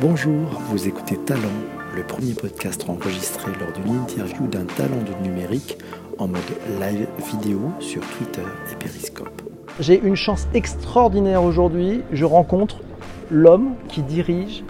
Bonjour, 0.00 0.60
vous 0.68 0.88
écoutez 0.88 1.16
Talent, 1.16 1.40
le 1.96 2.02
premier 2.02 2.34
podcast 2.34 2.84
enregistré 2.88 3.52
lors 3.58 3.72
d'une 3.72 3.96
interview 3.96 4.46
d'un 4.46 4.64
talent 4.64 5.02
du 5.02 5.28
numérique 5.28 5.78
en 6.18 6.28
mode 6.28 6.40
live 6.80 7.06
vidéo 7.30 7.70
sur 7.80 8.02
Twitter 8.02 8.42
et 8.70 8.76
Periscope. 8.76 9.42
J'ai 9.80 10.00
une 10.00 10.16
chance 10.16 10.46
extraordinaire 10.54 11.42
aujourd'hui. 11.42 12.02
Je 12.12 12.24
rencontre 12.24 12.80
l'homme 13.30 13.74
qui 13.88 14.02
dirige 14.02 14.62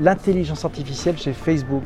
l'intelligence 0.00 0.64
artificielle 0.64 1.16
chez 1.16 1.32
Facebook. 1.32 1.84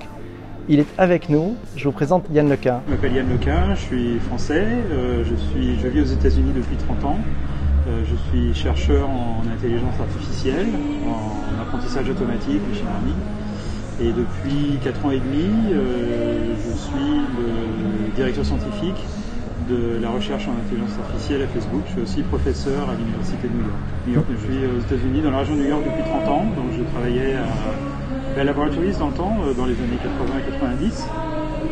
Il 0.69 0.81
est 0.81 0.87
avec 0.99 1.29
nous. 1.29 1.57
Je 1.77 1.85
vous 1.85 1.93
présente 1.93 2.27
Yann 2.33 2.49
Lequin. 2.49 2.81
Je 2.87 2.95
m'appelle 2.95 3.15
Yann 3.15 3.29
Lequin, 3.29 3.75
je 3.75 3.81
suis 3.81 4.19
français, 4.21 4.67
euh, 4.91 5.25
je, 5.25 5.35
suis, 5.35 5.79
je 5.81 5.89
vis 5.89 6.01
aux 6.01 6.13
États-Unis 6.15 6.53
depuis 6.55 6.77
30 6.77 7.05
ans. 7.05 7.19
Euh, 7.89 8.05
je 8.09 8.15
suis 8.31 8.55
chercheur 8.55 9.09
en 9.09 9.43
intelligence 9.53 9.99
artificielle, 9.99 10.69
en 11.05 11.61
apprentissage 11.61 12.09
automatique, 12.09 12.61
machine 12.69 12.87
learning. 12.87 13.21
Et 14.01 14.13
depuis 14.13 14.79
4 14.85 15.07
ans 15.07 15.11
et 15.11 15.19
demi, 15.19 15.73
euh, 15.73 16.55
je 16.57 16.79
suis 16.79 17.21
le 17.37 18.15
directeur 18.15 18.45
scientifique 18.45 19.03
de 19.69 19.99
la 20.01 20.11
recherche 20.11 20.47
en 20.47 20.53
intelligence 20.53 20.97
artificielle 20.99 21.43
à 21.43 21.47
Facebook. 21.49 21.83
Je 21.87 21.93
suis 21.93 22.01
aussi 22.03 22.23
professeur 22.23 22.89
à 22.89 22.95
l'Université 22.95 23.49
de 23.49 23.53
New 23.53 23.67
York. 23.67 23.83
New 24.07 24.15
York. 24.15 24.27
Je 24.31 24.53
suis 24.53 24.67
aux 24.67 24.81
États-Unis, 24.81 25.23
dans 25.23 25.31
la 25.31 25.39
région 25.39 25.57
de 25.57 25.61
New 25.63 25.69
York 25.69 25.83
depuis 25.85 26.05
30 26.05 26.29
ans. 26.29 26.45
Donc 26.57 26.71
je 26.79 26.85
travaillais 26.85 27.35
à 27.35 27.47
Bell 28.37 28.47
Laboratories 28.47 28.97
dans 28.99 29.09
le 29.09 29.15
temps, 29.15 29.37
euh, 29.43 29.55
dans 29.55 29.67
les 29.67 29.75
années 29.75 29.99
80 30.03 30.39
et 30.39 30.51
90. 30.53 31.05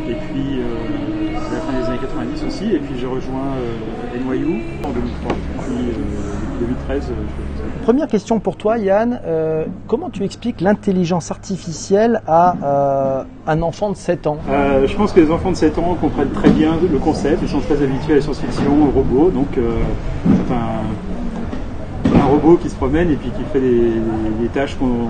Et 0.09 0.13
puis 0.13 0.59
euh, 0.59 1.37
à 1.51 1.53
la 1.53 1.59
fin 1.61 1.79
des 1.79 1.85
années 1.89 1.99
90 1.99 2.43
aussi. 2.45 2.71
Et 2.73 2.79
puis 2.79 2.95
j'ai 2.99 3.07
rejoint 3.07 3.55
euh, 3.57 4.19
NYU 4.19 4.61
en 4.83 4.89
2003. 4.89 5.35
Puis 5.65 5.75
depuis 5.75 6.65
2013, 6.87 6.95
je 6.95 6.99
fais 6.99 7.13
ça. 7.57 7.63
Première 7.83 8.07
question 8.07 8.39
pour 8.39 8.57
toi, 8.57 8.77
Yann. 8.77 9.19
Euh, 9.25 9.65
comment 9.87 10.09
tu 10.09 10.23
expliques 10.23 10.61
l'intelligence 10.61 11.31
artificielle 11.31 12.21
à 12.27 12.55
euh, 12.63 13.23
un 13.47 13.61
enfant 13.61 13.89
de 13.89 13.95
7 13.95 14.27
ans? 14.27 14.37
Euh, 14.49 14.85
je 14.87 14.95
pense 14.95 15.13
que 15.13 15.19
les 15.19 15.31
enfants 15.31 15.51
de 15.51 15.55
7 15.55 15.77
ans 15.79 15.97
comprennent 15.99 16.31
très 16.31 16.49
bien 16.49 16.73
le 16.91 16.99
concept, 16.99 17.39
ils 17.41 17.49
sont 17.49 17.59
très 17.59 17.81
habitués 17.81 18.13
à 18.13 18.15
la 18.17 18.21
science-fiction, 18.21 18.71
aux 18.87 18.91
robots, 18.91 19.31
donc 19.31 19.57
euh, 19.57 19.77
c'est 20.25 20.53
un, 20.53 22.19
un 22.21 22.25
robot 22.25 22.57
qui 22.57 22.69
se 22.69 22.75
promène 22.75 23.09
et 23.09 23.15
puis 23.15 23.29
qui 23.31 23.43
fait 23.51 23.59
des, 23.59 23.91
des 24.39 24.47
tâches 24.53 24.75
qu'on 24.75 25.07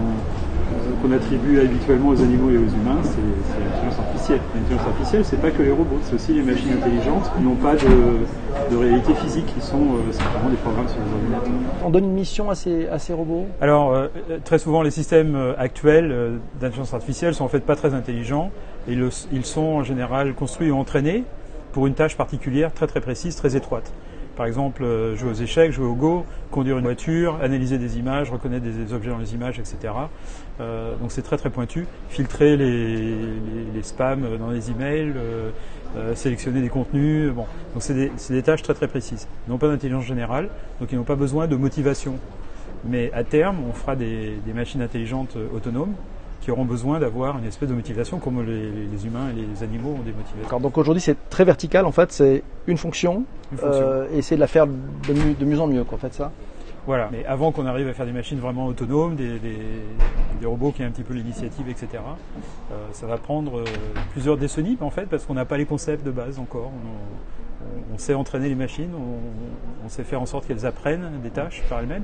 qu'on 1.01 1.11
attribue 1.11 1.59
habituellement 1.59 2.09
aux 2.09 2.21
animaux 2.21 2.49
et 2.49 2.57
aux 2.57 2.67
humains, 2.67 2.99
c'est 3.03 3.21
l'intelligence 3.21 3.99
artificielle. 3.99 4.39
L'intelligence 4.55 4.87
artificielle, 4.87 5.25
c'est 5.25 5.41
pas 5.41 5.51
que 5.51 5.61
les 5.61 5.71
robots, 5.71 5.99
c'est 6.03 6.15
aussi 6.15 6.33
les 6.33 6.41
machines 6.41 6.73
intelligentes 6.73 7.29
qui 7.35 7.43
n'ont 7.43 7.55
pas 7.55 7.75
de, 7.75 8.71
de 8.71 8.75
réalité 8.75 9.13
physique, 9.15 9.45
qui 9.47 9.61
sont 9.61 9.77
euh, 9.95 10.11
simplement 10.11 10.49
des 10.49 10.57
programmes 10.57 10.87
sur 10.87 10.99
les 10.99 11.13
ordinateurs. 11.13 11.53
On 11.85 11.89
donne 11.89 12.05
une 12.05 12.13
mission 12.13 12.49
à 12.49 12.55
ces, 12.55 12.87
à 12.87 12.99
ces 12.99 13.13
robots? 13.13 13.45
Alors, 13.61 13.93
euh, 13.93 14.07
très 14.43 14.59
souvent, 14.59 14.81
les 14.81 14.91
systèmes 14.91 15.35
euh, 15.35 15.53
actuels 15.57 16.11
euh, 16.11 16.37
d'intelligence 16.59 16.93
artificielle 16.93 17.33
sont 17.33 17.45
en 17.45 17.49
fait 17.49 17.61
pas 17.65 17.75
très 17.75 17.93
intelligents. 17.93 18.51
Et 18.87 18.95
le- 18.95 19.09
ils 19.31 19.45
sont 19.45 19.61
en 19.61 19.83
général 19.83 20.33
construits 20.33 20.71
ou 20.71 20.75
entraînés 20.75 21.23
pour 21.71 21.87
une 21.87 21.93
tâche 21.93 22.17
particulière 22.17 22.73
très 22.73 22.87
très 22.87 22.99
précise, 22.99 23.35
très 23.35 23.55
étroite. 23.55 23.93
Par 24.35 24.45
exemple, 24.45 24.83
euh, 24.83 25.15
jouer 25.15 25.31
aux 25.31 25.35
échecs, 25.35 25.71
jouer 25.71 25.85
au 25.85 25.95
go, 25.95 26.25
conduire 26.51 26.77
une 26.77 26.83
voiture, 26.83 27.39
analyser 27.41 27.77
des 27.77 27.97
images, 27.97 28.29
reconnaître 28.29 28.63
des, 28.63 28.93
objets 28.93 29.09
dans 29.09 29.17
les 29.17 29.33
images, 29.33 29.57
etc. 29.57 29.93
Euh, 30.59 30.95
donc 30.97 31.11
c'est 31.11 31.23
très 31.23 31.37
très 31.37 31.49
pointu. 31.49 31.87
Filtrer 32.09 32.57
les, 32.57 33.81
spams 33.81 34.37
dans 34.37 34.51
les 34.51 34.69
emails, 34.69 35.13
euh, 35.15 35.49
euh, 35.97 36.13
sélectionner 36.13 36.61
des 36.61 36.69
contenus. 36.69 37.31
Bon, 37.31 37.45
donc 37.73 37.81
c'est 37.81 38.11
des, 38.29 38.43
tâches 38.43 38.61
très 38.61 38.75
très 38.75 38.87
précises. 38.87 39.27
Ils 39.47 39.51
n'ont 39.51 39.57
pas 39.57 39.69
d'intelligence 39.69 40.05
générale, 40.05 40.49
donc 40.79 40.91
ils 40.91 40.97
n'ont 40.97 41.03
pas 41.03 41.15
besoin 41.15 41.47
de 41.47 41.55
motivation. 41.55 42.15
Mais 42.83 43.11
à 43.13 43.23
terme, 43.23 43.57
on 43.67 43.73
fera 43.73 43.95
des, 43.95 44.37
machines 44.53 44.81
intelligentes 44.81 45.37
autonomes 45.55 45.93
qui 46.41 46.49
auront 46.49 46.65
besoin 46.65 46.99
d'avoir 46.99 47.37
une 47.37 47.45
espèce 47.45 47.69
de 47.69 47.75
motivation 47.75 48.17
comme 48.17 48.43
les, 48.43 48.71
les 48.71 49.05
humains 49.05 49.29
et 49.29 49.33
les 49.33 49.63
animaux 49.63 49.95
ont 49.99 50.01
des 50.01 50.11
motivations. 50.11 50.59
Donc 50.59 50.75
aujourd'hui 50.75 51.01
c'est 51.01 51.29
très 51.29 51.45
vertical 51.45 51.85
en 51.85 51.91
fait, 51.91 52.11
c'est 52.11 52.41
Une 52.65 52.77
fonction. 52.77 53.25
Euh, 53.63 54.07
et 54.13 54.19
essayer 54.19 54.37
de 54.37 54.41
la 54.41 54.47
faire 54.47 54.67
de 54.67 55.13
mieux, 55.13 55.33
de 55.33 55.45
mieux 55.45 55.59
en 55.59 55.67
mieux, 55.67 55.83
quoi, 55.83 55.97
en 55.97 56.01
fait 56.01 56.13
ça. 56.13 56.31
Voilà. 56.87 57.09
Mais 57.11 57.25
avant 57.25 57.51
qu'on 57.51 57.67
arrive 57.67 57.87
à 57.87 57.93
faire 57.93 58.05
des 58.07 58.11
machines 58.11 58.39
vraiment 58.39 58.65
autonomes, 58.65 59.15
des, 59.15 59.37
des, 59.39 59.57
des 60.39 60.45
robots 60.45 60.71
qui 60.71 60.81
aient 60.81 60.85
un 60.85 60.91
petit 60.91 61.03
peu 61.03 61.13
l'initiative, 61.13 61.69
etc., 61.69 61.87
euh, 62.71 62.75
ça 62.91 63.05
va 63.05 63.17
prendre 63.17 63.59
euh, 63.59 63.65
plusieurs 64.11 64.37
décennies 64.37 64.77
en 64.81 64.89
fait, 64.89 65.05
parce 65.05 65.25
qu'on 65.25 65.35
n'a 65.35 65.45
pas 65.45 65.57
les 65.57 65.65
concepts 65.65 66.05
de 66.05 66.11
base 66.11 66.39
encore. 66.39 66.71
On, 66.73 67.40
on- 67.93 67.97
sait 67.97 68.13
entraîner 68.15 68.49
les 68.49 68.55
machines, 68.55 68.89
on, 68.95 69.85
on 69.85 69.89
sait 69.89 70.03
faire 70.03 70.19
en 70.21 70.25
sorte 70.25 70.47
qu'elles 70.47 70.65
apprennent 70.65 71.07
des 71.21 71.29
tâches 71.29 71.61
par 71.69 71.79
elles-mêmes, 71.81 72.01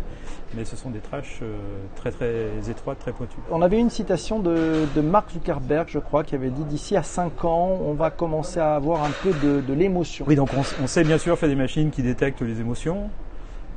mais 0.56 0.64
ce 0.64 0.76
sont 0.76 0.90
des 0.92 1.00
tâches 1.00 1.40
euh, 1.42 1.56
très 1.96 2.12
très 2.12 2.70
étroites, 2.70 3.00
très 3.00 3.12
pointues. 3.14 3.38
On 3.50 3.62
avait 3.64 3.80
une 3.80 3.90
citation 3.90 4.40
de, 4.40 4.86
de 4.96 5.02
Mark 5.02 5.32
Zuckerberg, 5.32 5.88
je 5.90 5.98
crois, 6.00 6.24
qui 6.24 6.36
avait 6.36 6.50
dit 6.52 6.64
d'ici 6.66 6.96
à 6.96 7.02
5 7.04 7.46
ans, 7.46 7.80
on 7.84 7.94
va 7.94 8.12
commencer 8.12 8.60
à 8.60 8.76
avoir 8.76 9.04
un 9.04 9.10
peu 9.24 9.32
de, 9.42 9.62
de 9.62 9.74
l'émotion. 9.74 10.26
Oui, 10.28 10.36
donc 10.36 10.50
on 10.84 10.88
sait 10.88 11.04
bien 11.04 11.18
sûr 11.18 11.38
faire 11.40 11.50
des 11.50 11.56
machines 11.56 11.90
qui 11.90 12.04
détectent 12.04 12.42
les 12.42 12.60
émotions. 12.60 13.10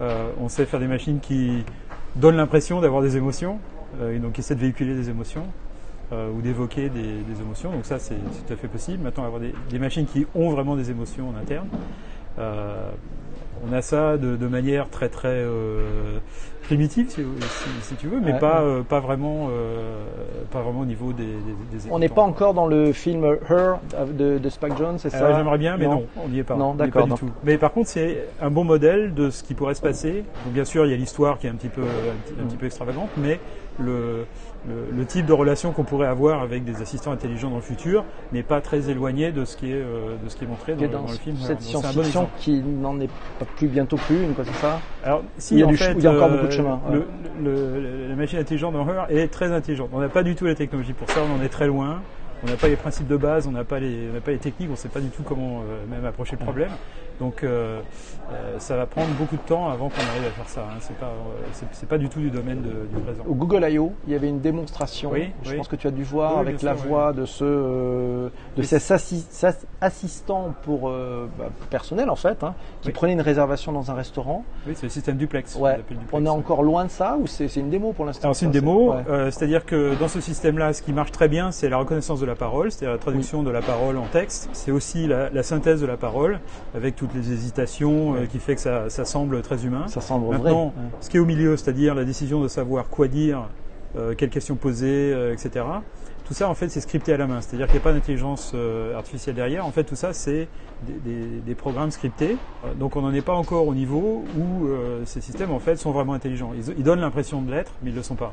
Euh, 0.03 0.31
on 0.43 0.49
sait 0.49 0.67
faire 0.67 0.81
des 0.81 0.87
machines 0.89 1.21
qui 1.21 1.65
donnent 2.17 2.37
l'impression 2.37 2.81
d'avoir 2.81 3.01
des 3.03 3.17
émotions, 3.17 3.59
euh, 4.01 4.15
et 4.15 4.19
donc 4.19 4.33
qui 4.33 4.41
essaient 4.41 4.55
de 4.57 4.61
véhiculer 4.61 4.95
des 4.95 5.09
émotions 5.09 5.45
euh, 6.13 6.31
ou 6.31 6.41
d'évoquer 6.41 6.89
des, 6.89 7.01
des 7.01 7.41
émotions. 7.41 7.71
Donc 7.71 7.85
ça, 7.85 7.99
c'est 7.99 8.15
tout 8.15 8.53
à 8.53 8.57
fait 8.57 8.69
possible. 8.69 9.03
Maintenant, 9.03 9.25
avoir 9.25 9.41
des, 9.41 9.55
des 9.71 9.79
machines 9.79 10.07
qui 10.07 10.27
ont 10.35 10.51
vraiment 10.51 10.77
des 10.77 10.91
émotions 10.91 11.29
en 11.29 11.41
interne. 11.41 11.69
Euh, 12.39 12.91
on 13.69 13.73
a 13.75 13.83
ça 13.83 14.17
de, 14.17 14.37
de 14.37 14.47
manière 14.47 14.89
très 14.89 15.11
très 15.11 15.29
euh, 15.29 16.19
primitive, 16.63 17.11
si, 17.11 17.17
si- 17.21 17.89
si 17.89 17.95
tu 17.97 18.07
veux, 18.07 18.19
mais 18.21 18.33
Ouais, 18.33 18.39
pas 18.39 18.63
ouais. 18.63 18.69
euh, 18.71 18.83
pas 18.83 19.01
vraiment 19.01 19.49
euh, 19.51 20.03
pas 20.51 20.63
vraiment 20.63 20.81
au 20.81 20.85
niveau 20.87 21.13
des. 21.13 21.25
des, 21.25 21.79
des 21.79 21.91
On 21.91 21.99
n'est 21.99 22.09
pas 22.09 22.23
encore 22.23 22.55
dans 22.55 22.67
le 22.67 22.93
film 22.93 23.23
Her 23.51 23.75
de, 24.17 24.39
de 24.39 24.49
Spike 24.49 24.79
Jones, 24.79 24.99
c'est 24.99 25.11
ça? 25.11 25.35
J'aimerais 25.35 25.59
bien, 25.59 25.77
mais 25.77 25.89
non, 25.89 26.07
on 26.25 26.29
n'y 26.29 26.39
est 26.39 26.45
pas. 26.45 26.57
Non, 26.57 26.75
d'accord, 26.75 27.07
du 27.07 27.13
tout. 27.15 27.29
Mais 27.45 27.59
par 27.59 27.73
contre, 27.73 27.89
c'est 27.91 28.25
un 28.41 28.51
bon 28.51 28.65
modèle 28.65 29.13
de 29.13 29.29
ce 29.29 29.43
qui 29.43 29.53
pourrait 29.53 29.75
se 29.75 29.83
passer. 29.83 30.25
Donc, 30.45 30.55
bien 30.55 30.65
sûr, 30.65 30.87
il 30.87 30.91
y 30.91 30.95
a 30.95 30.97
l'histoire 30.97 31.39
qui 31.39 31.47
est 31.47 31.51
un 31.51 31.55
petit 31.57 31.69
peu, 31.69 31.83
un 31.83 32.17
petit, 32.25 32.41
un 32.41 32.47
petit 32.47 32.57
peu 32.57 32.67
extravagante, 32.67 33.11
mais 33.19 33.41
le, 33.79 34.27
le, 34.69 34.75
le 34.97 35.05
type 35.07 35.27
de 35.27 35.33
relation 35.33 35.73
qu'on 35.73 35.85
pourrait 35.85 36.07
avoir 36.09 36.43
avec 36.43 36.65
des 36.65 36.83
assistants 36.83 37.13
intelligents 37.13 37.51
dans 37.51 37.57
le 37.57 37.63
futur 37.63 38.05
n'est 38.33 38.43
pas 38.43 38.61
très 38.61 38.91
éloigné 38.91 39.33
de 39.33 39.45
ce 39.45 39.57
qui 39.57 39.71
est, 39.71 39.75
euh, 39.77 40.17
de 40.23 40.29
ce 40.29 40.37
qui 40.37 40.45
est 40.45 40.49
montré 40.49 40.75
dans, 40.75 40.83
le- 40.83 40.89
dans 40.89 41.03
dans 41.03 41.11
le 41.11 41.17
film. 41.17 41.37
cette 41.37 41.59
bon 41.59 41.65
science-fiction 41.65 42.29
qui 42.39 42.61
n'en 42.61 43.01
est 43.01 43.09
pas 43.39 43.47
plus 43.57 43.69
bientôt 43.69 43.97
plus 43.97 44.23
une, 44.23 44.35
quoi, 44.35 44.45
c'est 44.45 44.61
ça? 44.61 44.81
Alors, 45.05 45.23
si, 45.39 45.55
Il 45.55 45.61
y 45.61 45.63
a 45.63 45.67
en 45.67 45.71
du 45.71 45.77
fait, 45.77 45.93
il 45.97 46.03
y 46.03 46.07
a 46.07 46.13
encore 46.13 46.29
euh, 46.29 46.33
beaucoup 46.33 46.47
de 46.47 46.53
chemin, 46.53 46.81
ouais. 46.91 47.01
le- 47.43 47.51
le- 47.81 48.09
la 48.09 48.15
machine 48.17 48.39
intelligente 48.39 48.75
dans 48.75 48.87
Her 48.87 49.07
est 49.09 49.29
très 49.29 49.51
intelligente. 49.53 49.91
On 49.93 50.01
n'a 50.01 50.09
pas 50.09 50.23
du 50.23 50.35
tout 50.35 50.45
la 50.47 50.55
technologie 50.55 50.93
pour 50.93 51.09
ça, 51.11 51.21
on 51.23 51.41
en 51.41 51.45
est 51.45 51.49
très 51.49 51.67
loin. 51.67 52.01
On 52.43 52.47
n'a 52.47 52.57
pas 52.57 52.69
les 52.69 52.77
principes 52.77 53.07
de 53.07 53.19
base, 53.19 53.47
on 53.47 53.51
n'a 53.51 53.65
pas 53.65 53.79
les, 53.81 54.09
on 54.11 54.15
n'a 54.15 54.21
pas 54.23 54.31
les 54.31 54.39
techniques, 54.39 54.69
on 54.71 54.73
ne 54.73 54.77
sait 54.79 54.89
pas 54.89 55.01
du 55.01 55.09
tout 55.11 55.23
comment 55.23 55.61
euh, 55.61 55.85
même 55.95 56.07
approcher 56.07 56.37
le 56.39 56.43
problème. 56.45 56.71
Donc, 57.21 57.45
euh, 57.45 57.81
euh, 58.33 58.55
ça 58.59 58.77
va 58.77 58.87
prendre 58.87 59.09
beaucoup 59.19 59.37
de 59.37 59.43
temps 59.43 59.69
avant 59.69 59.89
qu'on 59.91 60.01
arrive 60.01 60.27
à 60.27 60.31
faire 60.31 60.49
ça. 60.49 60.63
Hein. 60.63 60.79
C'est 60.81 60.97
pas, 60.97 61.07
euh, 61.07 61.63
c'est, 61.73 61.89
pas 61.89 61.99
du 61.99 62.09
tout 62.09 62.21
du 62.21 62.31
domaine 62.31 62.63
de- 62.63 62.87
du 62.97 63.03
présent. 63.05 63.23
Au 63.29 63.35
Google 63.35 63.67
I.O., 63.71 63.93
il 64.07 64.13
y 64.13 64.17
avait 64.17 64.29
une 64.29 64.41
démonstration, 64.41 65.11
Oui, 65.13 65.31
je 65.43 65.51
oui. 65.51 65.57
pense 65.59 65.69
que 65.69 65.77
tu 65.77 65.87
as 65.87 65.91
dû 65.91 66.03
voir 66.03 66.35
Oui, 66.37 66.41
avec 66.41 66.63
la 66.63 66.77
sûr, 66.77 66.87
voix 66.87 67.13
de 67.13 67.27
ce 67.27 68.31
de 68.57 68.63
ces 68.63 68.79
assi- 68.79 69.27
ces 69.31 69.49
assistants 69.83 70.55
pour 70.63 70.91
bah, 70.91 71.51
personnel 71.71 72.09
en 72.11 72.17
fait, 72.17 72.43
hein, 72.43 72.55
qui 72.81 72.89
Oui. 72.89 72.95
prenaient 72.95 73.13
une 73.13 73.21
réservation 73.21 73.73
dans 73.73 73.91
un 73.91 73.95
restaurant. 73.95 74.45
Oui, 74.67 74.73
c'est 74.75 74.85
le 74.85 74.91
système 74.91 75.17
duplex. 75.17 75.57
Ouais. 75.57 75.77
duplex. 75.77 76.01
On 76.13 76.25
est 76.25 76.29
encore 76.31 76.63
loin 76.63 76.85
de 76.87 76.91
ça 76.91 77.17
ou 77.21 77.27
c'est 77.27 77.55
une 77.57 77.69
démo 77.71 77.93
pour 77.93 78.07
l'instant? 78.07 78.33
C'est 78.33 78.47
une 78.47 78.53
démo, 78.53 78.95
ouais. 78.95 79.31
c'est-à-dire 79.31 79.67
que 79.67 79.95
dans 79.99 80.09
ce 80.09 80.21
système-là, 80.21 80.73
ce 80.73 80.83
qui 80.83 80.93
marche 80.93 81.13
très 81.13 81.29
bien, 81.29 81.51
c'est 81.53 81.69
la 81.69 81.77
reconnaissance 81.77 82.21
de 82.21 82.27
la 82.27 82.35
parole, 82.35 82.71
c'est-à-dire 82.73 82.93
la 82.95 82.99
traduction 82.99 83.43
de 83.43 83.51
la 83.51 83.61
parole 83.61 83.97
en 83.99 84.07
texte. 84.07 84.49
C'est 84.53 84.71
aussi 84.71 85.07
la, 85.07 85.29
la 85.31 85.43
synthèse 85.43 85.81
de 85.81 85.87
la 85.87 85.97
parole, 85.97 86.41
avec 86.75 86.97
toutes 87.13 87.21
les 87.23 87.33
hésitations, 87.33 88.15
euh, 88.15 88.27
qui 88.27 88.39
fait 88.39 88.55
que 88.55 88.61
ça, 88.61 88.89
ça 88.91 89.05
semble 89.05 89.43
très 89.43 89.65
humain. 89.65 89.87
Ça 89.89 90.01
semble 90.01 90.27
vrai. 90.27 90.39
Maintenant, 90.39 90.67
Ouais. 90.67 90.73
ce 91.01 91.11
qui 91.11 91.17
est 91.17 91.21
au 91.21 91.25
milieu, 91.27 91.57
c'est-à-dire 91.57 91.95
la 91.95 92.05
décision 92.05 92.41
de 92.41 92.49
savoir 92.49 92.89
quoi 92.89 93.09
dire, 93.09 93.49
euh, 93.97 94.15
quelles 94.17 94.31
questions 94.31 94.57
poser, 94.57 95.13
euh, 95.13 95.33
etc. 95.33 95.65
Tout 96.27 96.35
ça, 96.35 96.49
en 96.49 96.55
fait, 96.55 96.69
c'est 96.69 96.81
scripté 96.81 97.13
à 97.13 97.17
la 97.17 97.27
main. 97.27 97.41
C'est-à-dire 97.41 97.67
qu'il 97.67 97.75
n'y 97.75 97.81
a 97.81 97.85
pas 97.85 97.93
d'intelligence 97.93 98.53
euh, 98.55 98.97
artificielle 98.97 99.35
derrière. 99.35 99.67
En 99.67 99.73
fait, 99.73 99.83
tout 99.83 99.97
ça, 99.97 100.13
c'est 100.13 100.47
des, 100.87 100.93
des- 101.05 101.41
des 101.41 101.55
programmes 101.57 101.91
scriptés. 101.91 102.37
Donc, 102.79 102.95
on 102.95 103.03
n'en 103.03 103.13
est 103.13 103.21
pas 103.21 103.35
encore 103.35 103.67
au 103.67 103.75
niveau 103.75 104.25
où 104.39 104.69
ces 105.07 105.21
systèmes, 105.21 105.51
en 105.51 105.59
fait, 105.59 105.75
sont 105.77 105.91
vraiment 105.91 106.13
intelligents. 106.13 106.53
Ils, 106.57 106.73
ils 106.79 106.85
donnent 106.85 107.01
l'impression 107.01 107.43
de 107.43 107.51
l'être, 107.51 107.73
mais 107.83 107.91
ils 107.91 107.95
ne 107.95 107.99
le 107.99 108.05
sont 108.05 108.15
pas. 108.15 108.33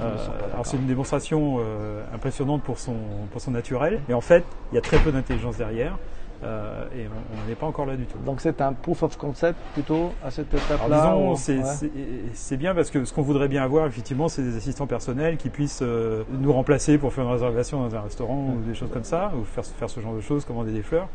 Euh, 0.00 0.14
alors 0.54 0.64
c'est 0.64 0.76
une 0.76 0.86
démonstration 0.86 1.56
euh, 1.58 2.02
impressionnante 2.14 2.62
pour 2.62 2.78
son, 2.78 2.94
pour 3.32 3.40
son 3.40 3.50
naturel, 3.50 4.00
mais 4.06 4.14
en 4.14 4.20
fait 4.20 4.44
il 4.70 4.76
y 4.76 4.78
a 4.78 4.80
très 4.80 4.96
peu 4.98 5.10
d'intelligence 5.10 5.56
derrière 5.56 5.98
euh, 6.44 6.84
et 6.96 7.06
on 7.06 7.48
n'est 7.48 7.56
pas 7.56 7.66
encore 7.66 7.86
là 7.86 7.96
du 7.96 8.04
tout. 8.04 8.18
Donc 8.24 8.40
c'est 8.40 8.60
un 8.60 8.72
proof 8.72 9.02
of 9.02 9.16
concept 9.16 9.58
plutôt 9.74 10.12
à 10.24 10.30
cette 10.30 10.52
étape-là. 10.54 10.96
Disons, 10.96 11.34
c'est 11.34 11.58
ouais. 11.58 12.56
bien 12.56 12.74
parce 12.74 12.90
que 12.90 13.04
ce 13.04 13.12
qu'on 13.12 13.22
voudrait 13.22 13.48
bien 13.48 13.62
avoir, 13.62 13.86
effectivement, 13.86 14.28
c'est 14.28 14.42
des 14.42 14.56
assistants 14.56 14.86
personnels 14.86 15.36
qui 15.36 15.48
puissent 15.48 15.82
euh, 15.82 16.22
nous 16.30 16.52
remplacer 16.52 16.96
pour 16.98 17.12
faire 17.12 17.24
une 17.24 17.32
réservation 17.32 17.80
dans 17.82 17.94
un 17.96 18.00
restaurant 18.02 18.54
ou 18.56 18.68
des 18.68 18.74
choses 18.74 18.90
comme 18.92 19.04
ça, 19.04 19.32
ou 19.36 19.44
faire, 19.44 19.64
faire 19.64 19.90
ce 19.90 20.00
genre 20.00 20.14
de 20.14 20.20
choses, 20.20 20.44
commander 20.44 20.72
des 20.72 20.82
fleurs. 20.82 21.08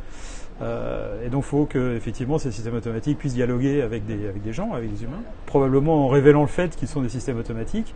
Euh, 0.62 1.26
et 1.26 1.30
donc, 1.30 1.44
il 1.46 1.48
faut 1.48 1.66
que 1.66 1.96
effectivement 1.96 2.38
ces 2.38 2.52
systèmes 2.52 2.76
automatiques 2.76 3.18
puissent 3.18 3.34
dialoguer 3.34 3.82
avec 3.82 4.06
des, 4.06 4.28
avec 4.28 4.42
des 4.42 4.54
gens, 4.54 4.74
avec 4.74 4.94
des 4.94 5.04
humains. 5.04 5.22
Probablement 5.46 6.06
en 6.06 6.08
révélant 6.10 6.42
le 6.42 6.48
fait 6.48 6.76
qu'ils 6.76 6.88
sont 6.88 7.02
des 7.02 7.10
systèmes 7.10 7.38
automatiques, 7.38 7.96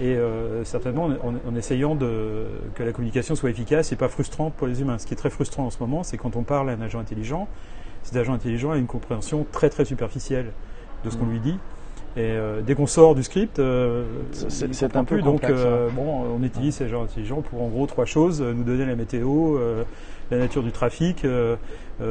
et 0.00 0.14
euh, 0.14 0.64
certainement 0.64 1.04
en, 1.06 1.34
en, 1.48 1.56
essayant 1.56 1.94
de, 1.94 2.44
que 2.74 2.82
la 2.82 2.92
communication 2.92 3.34
soit 3.34 3.50
efficace 3.50 3.92
et 3.92 3.96
pas 3.96 4.08
frustrante 4.08 4.54
pour 4.54 4.66
les 4.66 4.80
humains. 4.82 4.98
Ce 4.98 5.06
qui 5.06 5.14
est 5.14 5.16
très 5.16 5.30
frustrant 5.30 5.66
en 5.66 5.70
ce 5.70 5.78
moment, 5.80 6.02
c'est 6.02 6.18
quand 6.18 6.36
on 6.36 6.42
parle 6.42 6.70
à 6.70 6.72
un 6.74 6.80
agent 6.80 6.98
intelligent, 6.98 7.48
cet 8.02 8.16
agent 8.16 8.34
intelligent 8.34 8.72
a 8.72 8.76
une 8.76 8.86
compréhension 8.86 9.46
très 9.52 9.70
très 9.70 9.84
superficielle 9.84 10.52
de 11.04 11.10
ce 11.10 11.16
qu'on 11.16 11.26
lui 11.26 11.40
dit. 11.40 11.58
Et 12.16 12.20
euh, 12.22 12.62
dès 12.62 12.74
qu'on 12.74 12.86
sort 12.86 13.14
du 13.14 13.22
script, 13.22 13.58
euh, 13.58 14.04
c'est 14.32 14.96
un 14.96 15.04
peu 15.04 15.20
donc 15.20 15.42
complexe, 15.42 15.60
euh, 15.62 15.90
bon, 15.90 16.24
on 16.38 16.42
utilise 16.42 16.76
ces 16.76 16.84
agents 16.84 17.02
intelligents 17.02 17.42
pour 17.42 17.62
en 17.62 17.68
gros 17.68 17.86
trois 17.86 18.06
choses 18.06 18.40
nous 18.40 18.64
donner 18.64 18.86
la 18.86 18.96
météo, 18.96 19.58
euh, 19.58 19.84
la 20.30 20.38
nature 20.38 20.62
du 20.62 20.72
trafic, 20.72 21.24
euh, 21.24 21.28
euh, 21.28 21.56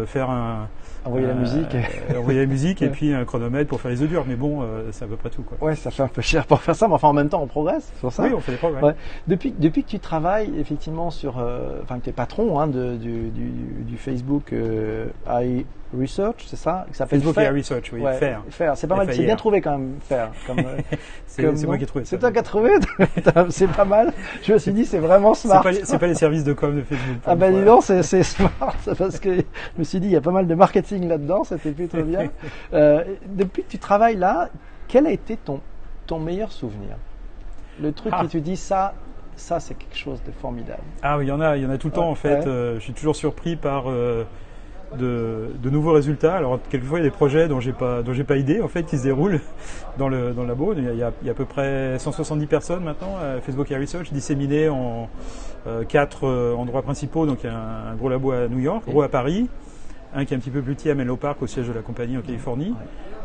faire 0.06 0.30
un 0.30 0.68
envoyer 1.06 1.28
la 1.28 1.34
musique, 1.36 1.76
envoyer 2.18 2.40
la 2.40 2.46
musique 2.48 2.82
et 2.82 2.90
puis 2.90 3.14
un 3.14 3.26
chronomètre 3.26 3.70
pour 3.70 3.80
faire 3.80 3.92
les 3.92 4.02
œufs 4.02 4.10
durs. 4.10 4.26
Mais 4.28 4.36
bon, 4.36 4.66
c'est 4.92 5.06
à 5.06 5.08
peu 5.08 5.16
près 5.16 5.30
tout 5.30 5.44
quoi. 5.44 5.58
Ouais, 5.62 5.76
ça 5.76 5.92
fait 5.92 6.04
un 6.04 6.08
peu 6.08 6.22
cher 6.22 6.46
pour 6.46 6.62
faire 6.62 6.76
ça, 6.76 6.88
mais 6.88 6.96
enfin 6.96 7.10
en 7.10 7.14
même 7.14 7.30
temps 7.30 7.42
on 7.42 7.48
progresse 7.48 7.92
sur 8.00 8.12
ça. 8.12 8.24
Oui, 8.24 8.32
on 8.36 8.40
fait 8.40 8.54
des 8.54 8.58
progrès. 8.58 8.82
Ouais. 8.82 8.96
Depuis 9.28 9.54
depuis 9.58 9.84
que 9.84 9.90
tu 9.90 10.00
travailles 10.00 10.52
effectivement 10.60 11.12
sur, 11.12 11.38
enfin 11.84 12.00
que 12.00 12.06
tu 12.06 12.10
es 12.10 12.14
patron 12.14 12.60
hein, 12.60 12.68
de, 12.68 12.96
du, 12.96 13.30
du, 13.30 13.52
du, 13.84 13.98
Facebook 13.98 14.54
AI 15.28 15.66
Research, 15.94 16.46
c'est 16.48 16.56
ça? 16.56 16.86
S'appelle 16.92 17.22
Facebook 17.22 17.38
AI 17.38 17.50
Research, 17.50 17.92
oui, 17.94 18.02
ouais, 18.02 18.14
faire. 18.14 18.42
Faire, 18.50 18.78
c'est 18.78 18.88
pas 18.88 18.96
mal, 18.96 19.14
c'est 19.14 19.24
bien 19.24 19.36
trouvé 19.36 19.62
quand 19.62 19.78
même, 19.78 19.96
faire. 20.02 20.32
c'est 21.28 21.44
moi 21.66 21.78
qui 21.78 21.84
ai 21.84 21.88
trouvé. 21.88 22.06
C'est 22.06 22.18
toi 22.18 22.32
qui 22.32 22.40
as 22.40 22.44
trouvé, 22.44 22.72
c'est 23.50 23.68
pas 23.68 23.86
mal. 23.86 24.14
Je 24.44 24.54
me 24.54 24.58
suis 24.58 24.74
dit 24.74 24.86
c'est 24.86 25.00
vraiment 25.00 25.34
smart. 25.34 25.64
C'est 25.64 25.92
pas, 25.92 26.00
pas, 26.00 26.08
les 26.08 26.16
services 26.16 26.44
de 26.44 26.54
com 26.54 26.76
de 26.76 26.82
Facebook. 26.82 27.18
Ah 27.26 27.36
ben 27.36 27.54
dis 27.54 27.64
donc, 27.64 27.84
c'est 27.84 28.24
smart 28.24 28.76
parce 28.98 29.20
que 29.20 29.44
je 29.76 29.80
me 29.80 29.84
suis 29.84 30.00
dit 30.00 30.08
il 30.08 30.14
y 30.14 30.16
a 30.16 30.22
pas 30.22 30.32
mal 30.32 30.48
de 30.48 30.56
marketing 30.56 31.08
là-dedans, 31.08 31.44
c'était 31.44 31.72
plutôt 31.72 32.04
bien. 32.04 32.30
euh, 32.74 33.04
depuis 33.28 33.64
que 33.64 33.70
tu 33.70 33.78
travailles 33.78 34.16
là, 34.16 34.50
quel 34.88 35.06
a 35.06 35.12
été 35.12 35.38
ton 35.38 35.62
ton 36.08 36.20
meilleur 36.20 36.52
souvenir? 36.52 36.96
Le 37.82 37.92
truc 37.92 38.14
ah. 38.16 38.24
que 38.24 38.28
tu 38.28 38.42
dis 38.42 38.58
ça, 38.58 38.94
ça 39.36 39.60
c'est 39.60 39.76
quelque 39.76 39.98
chose 39.98 40.22
de 40.26 40.32
formidable. 40.32 40.84
Ah 41.02 41.18
oui, 41.18 41.26
il 41.26 41.30
y 41.30 41.32
en 41.32 41.42
a, 41.42 41.58
il 41.58 41.64
y 41.64 41.66
en 41.66 41.70
a 41.70 41.78
tout 41.78 41.88
le 41.88 41.94
temps 41.94 42.10
en 42.10 42.16
fait. 42.16 42.40
Ouais. 42.40 42.48
Euh, 42.48 42.76
je 42.76 42.84
suis 42.84 42.94
toujours 42.94 43.16
surpris 43.16 43.56
par 43.56 43.90
euh, 43.90 44.24
de, 44.98 45.50
de, 45.62 45.70
nouveaux 45.70 45.94
résultats. 45.94 46.36
Alors 46.36 46.60
quelquefois 46.70 47.00
il 47.00 47.04
y 47.04 47.06
a 47.06 47.10
des 47.10 47.16
projets 47.16 47.48
dont 47.48 47.60
j'ai 47.60 47.74
pas 47.74 48.02
dont 48.02 48.14
j'ai 48.14 48.24
pas 48.24 48.38
idée 48.38 48.62
en 48.62 48.68
fait 48.68 48.84
qui 48.84 48.98
se 48.98 49.04
déroulent 49.04 49.42
dans 49.98 50.10
le 50.10 50.32
dans 50.32 50.44
le 50.44 50.48
labo. 50.48 50.74
Il 50.74 50.84
y, 50.84 50.88
a, 50.88 50.94
il 50.94 51.28
y 51.28 51.30
a, 51.30 51.32
à 51.32 51.36
peu 51.36 51.46
près 51.46 51.98
170 52.00 52.46
personnes 52.48 52.84
maintenant 52.84 53.18
à 53.18 53.42
Facebook 53.42 53.70
Air 53.72 53.80
Research 53.80 54.12
disséminées 54.12 54.70
en 54.70 55.10
euh, 55.68 55.84
quatre 55.84 56.28
euh, 56.28 56.54
endroits 56.56 56.82
principaux. 56.82 57.26
Donc 57.26 57.44
il 57.44 57.48
y 57.48 57.50
a 57.50 57.58
un, 57.58 57.92
un, 57.92 57.96
gros 57.96 58.10
labo 58.10 58.32
à 58.32 58.48
New 58.48 58.60
York, 58.60 58.84
gros 58.88 59.02
à 59.02 59.10
Paris, 59.10 59.50
un 60.16 60.26
qui 60.26 60.34
est 60.34 60.38
un 60.38 60.40
petit 60.40 60.50
peu 60.50 60.62
plus 60.62 60.76
petit 60.76 60.90
à 60.90 60.96
Menlo 60.96 61.18
Park 61.18 61.42
au 61.42 61.48
siège 61.48 61.68
de 61.68 61.74
la 61.74 61.82
compagnie 61.82 62.18
en 62.18 62.22
Californie, 62.22 62.70
ouais. 62.70 62.76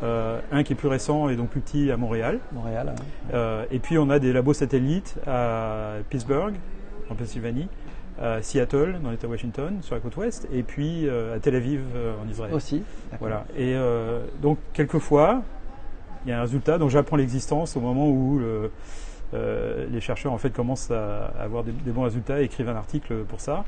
euh, 0.02 0.40
un 0.50 0.62
qui 0.64 0.72
est 0.72 0.76
plus 0.76 0.88
récent 0.88 1.28
et 1.28 1.36
donc 1.36 1.48
plus 1.48 1.60
petit 1.60 1.90
à 1.90 1.96
Montréal. 1.96 2.40
Montréal. 2.52 2.88
Ouais. 2.88 3.34
Euh, 3.34 3.64
et 3.70 3.78
puis 3.78 3.96
on 3.96 4.10
a 4.10 4.18
des 4.18 4.32
labos 4.32 4.54
satellites 4.54 5.16
à 5.26 5.94
Pittsburgh 6.08 6.54
en 7.08 7.14
Pennsylvanie 7.14 7.68
à 8.18 8.42
Seattle, 8.42 8.98
dans 9.02 9.10
l'État 9.10 9.26
de 9.26 9.32
Washington, 9.32 9.78
sur 9.82 9.94
la 9.94 10.00
côte 10.00 10.16
ouest, 10.16 10.46
et 10.52 10.62
puis 10.62 11.08
euh, 11.08 11.36
à 11.36 11.38
Tel 11.38 11.54
Aviv, 11.54 11.80
euh, 11.94 12.14
en 12.22 12.28
Israël. 12.28 12.54
Aussi. 12.54 12.82
Voilà. 13.18 13.44
Et 13.56 13.74
euh, 13.74 14.24
donc, 14.42 14.58
quelquefois, 14.72 15.42
il 16.24 16.30
y 16.30 16.32
a 16.32 16.38
un 16.38 16.42
résultat 16.42 16.78
dont 16.78 16.88
j'apprends 16.88 17.16
l'existence 17.16 17.76
au 17.76 17.80
moment 17.80 18.08
où 18.08 18.38
le, 18.38 18.70
les 19.90 20.00
chercheurs 20.00 20.32
en 20.32 20.38
fait 20.38 20.50
commencent 20.50 20.90
à, 20.90 21.26
à 21.38 21.42
avoir 21.42 21.64
des, 21.64 21.72
des, 21.72 21.92
bons 21.92 22.02
résultats 22.02 22.40
et 22.40 22.44
écrivent 22.44 22.68
un 22.68 22.76
article 22.76 23.24
pour 23.28 23.40
ça. 23.40 23.64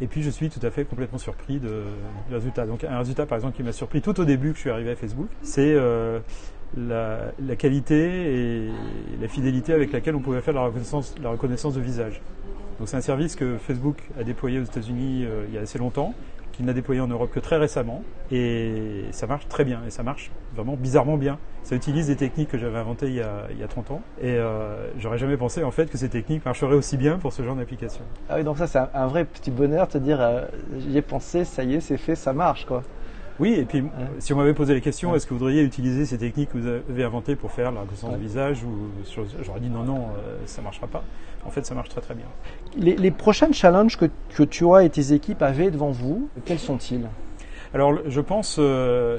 Et 0.00 0.06
puis 0.06 0.22
je 0.22 0.30
suis 0.30 0.48
tout 0.48 0.64
à 0.64 0.70
fait 0.70 0.84
complètement 0.84 1.18
surpris 1.18 1.58
de, 1.58 1.82
du 2.28 2.34
résultat. 2.34 2.66
Donc 2.66 2.84
un 2.84 2.98
résultat 2.98 3.26
par 3.26 3.36
exemple 3.36 3.56
qui 3.56 3.62
m'a 3.62 3.72
surpris 3.72 4.00
tout 4.00 4.18
au 4.18 4.24
début 4.24 4.50
que 4.50 4.56
je 4.56 4.60
suis 4.60 4.70
arrivé 4.70 4.90
à 4.90 4.96
Facebook, 4.96 5.28
c'est 5.42 5.74
euh, 5.74 6.20
la, 6.76 7.32
la, 7.44 7.56
qualité 7.56 8.64
et 8.66 8.70
la 9.20 9.28
fidélité 9.28 9.74
avec 9.74 9.92
laquelle 9.92 10.16
on 10.16 10.20
pouvait 10.20 10.40
faire 10.40 10.54
la 10.54 10.62
reconnaissance, 10.62 11.14
la 11.22 11.30
reconnaissance 11.30 11.74
de 11.74 11.80
visage. 11.80 12.22
Donc 12.80 12.88
c'est 12.88 12.96
un 12.96 13.02
service 13.02 13.36
que 13.36 13.58
Facebook 13.58 13.98
a 14.18 14.24
déployé 14.24 14.58
aux 14.58 14.64
États-Unis 14.64 15.26
euh, 15.26 15.44
il 15.48 15.54
y 15.54 15.58
a 15.58 15.60
assez 15.60 15.78
longtemps, 15.78 16.14
qu'il 16.52 16.64
n'a 16.64 16.72
déployé 16.72 17.02
en 17.02 17.08
Europe 17.08 17.30
que 17.30 17.38
très 17.38 17.58
récemment, 17.58 18.02
et 18.32 19.04
ça 19.10 19.26
marche 19.26 19.46
très 19.48 19.66
bien, 19.66 19.82
et 19.86 19.90
ça 19.90 20.02
marche 20.02 20.30
vraiment 20.54 20.76
bizarrement 20.76 21.18
bien. 21.18 21.38
Ça 21.62 21.76
utilise 21.76 22.06
des 22.06 22.16
techniques 22.16 22.48
que 22.48 22.56
j'avais 22.56 22.78
inventées 22.78 23.08
il 23.08 23.16
y 23.16 23.20
a, 23.20 23.48
il 23.50 23.58
y 23.58 23.62
a 23.62 23.68
30 23.68 23.90
ans, 23.90 24.00
et 24.22 24.30
euh, 24.30 24.88
j'aurais 24.98 25.18
jamais 25.18 25.36
pensé 25.36 25.62
en 25.62 25.70
fait 25.70 25.90
que 25.90 25.98
ces 25.98 26.08
techniques 26.08 26.42
marcheraient 26.42 26.74
aussi 26.74 26.96
bien 26.96 27.18
pour 27.18 27.34
ce 27.34 27.42
genre 27.42 27.54
d'application. 27.54 28.00
Ah 28.30 28.36
oui, 28.38 28.44
donc 28.44 28.56
ça 28.56 28.66
c'est 28.66 28.78
un, 28.78 28.88
un, 28.94 29.08
vrai 29.08 29.26
petit 29.26 29.50
bonheur 29.50 29.86
de 29.86 29.92
te 29.92 29.98
dire 29.98 30.18
euh, 30.18 30.46
j'y 30.78 30.96
ai 30.96 31.02
pensé, 31.02 31.44
ça 31.44 31.64
y 31.64 31.74
est, 31.74 31.80
c'est 31.80 31.98
fait, 31.98 32.14
ça 32.14 32.32
marche 32.32 32.64
quoi. 32.64 32.82
Oui, 33.40 33.54
et 33.54 33.64
puis 33.64 33.80
ouais. 33.80 33.90
si 34.18 34.34
on 34.34 34.36
m'avait 34.36 34.52
posé 34.52 34.74
la 34.74 34.80
question, 34.80 35.10
ouais. 35.10 35.16
est-ce 35.16 35.26
que 35.26 35.32
vous 35.32 35.38
voudriez 35.38 35.62
utiliser 35.62 36.04
ces 36.04 36.18
techniques 36.18 36.50
que 36.50 36.58
vous 36.58 36.68
avez 36.68 37.04
inventées 37.04 37.36
pour 37.36 37.50
faire 37.52 37.72
la 37.72 37.80
reconnaissance 37.80 38.10
ouais. 38.10 38.18
de 38.18 38.22
visage 38.22 38.62
ou 38.64 38.90
j'aurais 39.42 39.60
dit 39.60 39.70
non, 39.70 39.82
non, 39.82 40.08
euh, 40.18 40.36
ça 40.44 40.60
marchera 40.60 40.86
pas. 40.86 41.02
En 41.44 41.50
fait, 41.50 41.64
ça 41.64 41.74
marche 41.74 41.88
très 41.88 42.00
très 42.00 42.14
bien. 42.14 42.26
Les, 42.76 42.96
les 42.96 43.10
prochains 43.10 43.52
challenges 43.52 43.96
que, 43.96 44.06
que, 44.34 44.42
toi 44.42 44.84
et 44.84 44.90
tes 44.90 45.12
équipes 45.12 45.42
avaient 45.42 45.70
devant 45.70 45.90
vous, 45.90 46.28
quels 46.44 46.58
sont-ils? 46.58 47.06
Alors, 47.72 47.98
je 48.06 48.20
pense. 48.20 48.56
Euh, 48.58 49.18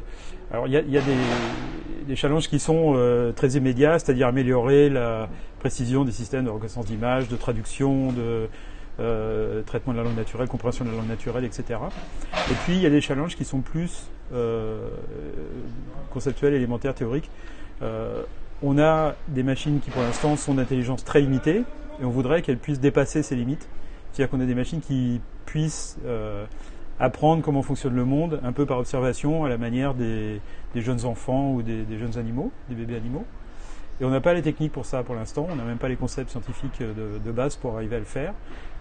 alors, 0.52 0.68
il 0.68 0.74
y 0.74 0.78
a, 0.78 0.82
y 0.82 0.98
a 0.98 1.02
des, 1.02 2.06
des, 2.08 2.16
challenges 2.16 2.50
qui 2.50 2.60
sont 2.60 2.94
euh, 2.96 3.32
très 3.32 3.50
immédiats, 3.52 3.98
c'est-à-dire 3.98 4.28
améliorer 4.28 4.90
la 4.90 5.30
précision 5.60 6.04
des 6.04 6.12
systèmes 6.12 6.46
de 6.46 6.50
reconnaissance 6.50 6.86
d'image, 6.86 7.28
de 7.30 7.36
traduction, 7.38 8.12
de 8.12 8.48
euh, 9.00 9.62
traitement 9.64 9.94
de 9.94 9.98
la 9.98 10.04
langue 10.04 10.18
naturelle, 10.18 10.48
compréhension 10.48 10.84
de 10.84 10.92
la 10.92 10.98
langue 10.98 11.08
naturelle, 11.08 11.46
etc. 11.46 11.80
Et 12.50 12.54
puis 12.66 12.76
il 12.76 12.82
y 12.82 12.86
a 12.86 12.90
des 12.90 13.02
challenges 13.02 13.36
qui 13.36 13.46
sont 13.46 13.62
plus 13.62 14.10
conceptuels, 16.10 16.54
élémentaires, 16.54 16.94
théoriques. 16.94 17.30
On 18.64 18.80
a 18.80 19.16
des 19.28 19.44
machines 19.44 19.80
qui 19.80 19.90
pour 19.90 20.04
l'instant 20.04 20.36
sont 20.36 20.54
d'intelligence 20.54 21.04
très 21.04 21.20
limitée 21.20 21.64
et 22.00 22.06
on 22.06 22.10
voudrait 22.10 22.42
qu'elles 22.42 22.58
puissent 22.58 22.80
dépasser 22.80 23.24
ces 23.24 23.36
limites. 23.36 23.68
C'est-à-dire 24.12 24.30
qu'on 24.30 24.42
a 24.42 24.46
des 24.46 24.56
machines 24.56 24.82
qui 24.82 25.22
puissent 25.46 25.98
euh, 26.06 26.46
apprendre 27.00 27.42
comment 27.42 27.62
fonctionne 27.62 27.96
le 27.96 28.06
monde 28.06 28.40
un 28.44 28.52
peu 28.52 28.66
par 28.66 28.78
observation 28.78 29.46
à 29.46 29.50
la 29.50 29.58
manière 29.58 29.94
des, 29.94 30.40
des 30.76 30.82
jeunes 30.82 31.06
enfants 31.06 31.52
ou 31.54 31.62
des, 31.62 31.84
des, 31.84 31.98
jeunes 31.98 32.18
animaux, 32.18 32.52
des 32.70 32.76
bébés 32.76 32.96
animaux. 32.96 33.26
Et 34.00 34.06
on 34.06 34.10
n'a 34.10 34.22
pas 34.22 34.34
les 34.34 34.42
techniques 34.42 34.72
pour 34.72 34.86
ça 34.86 35.04
pour 35.04 35.14
l'instant, 35.14 35.48
on 35.50 35.56
n'a 35.56 35.64
même 35.64 35.78
pas 35.78 35.88
les 35.88 35.96
concepts 35.96 36.32
scientifiques 36.32 36.80
de, 36.80 37.20
de, 37.24 37.32
base 37.32 37.56
pour 37.56 37.76
arriver 37.76 37.98
à 37.98 38.00
le 38.00 38.06
faire. 38.06 38.34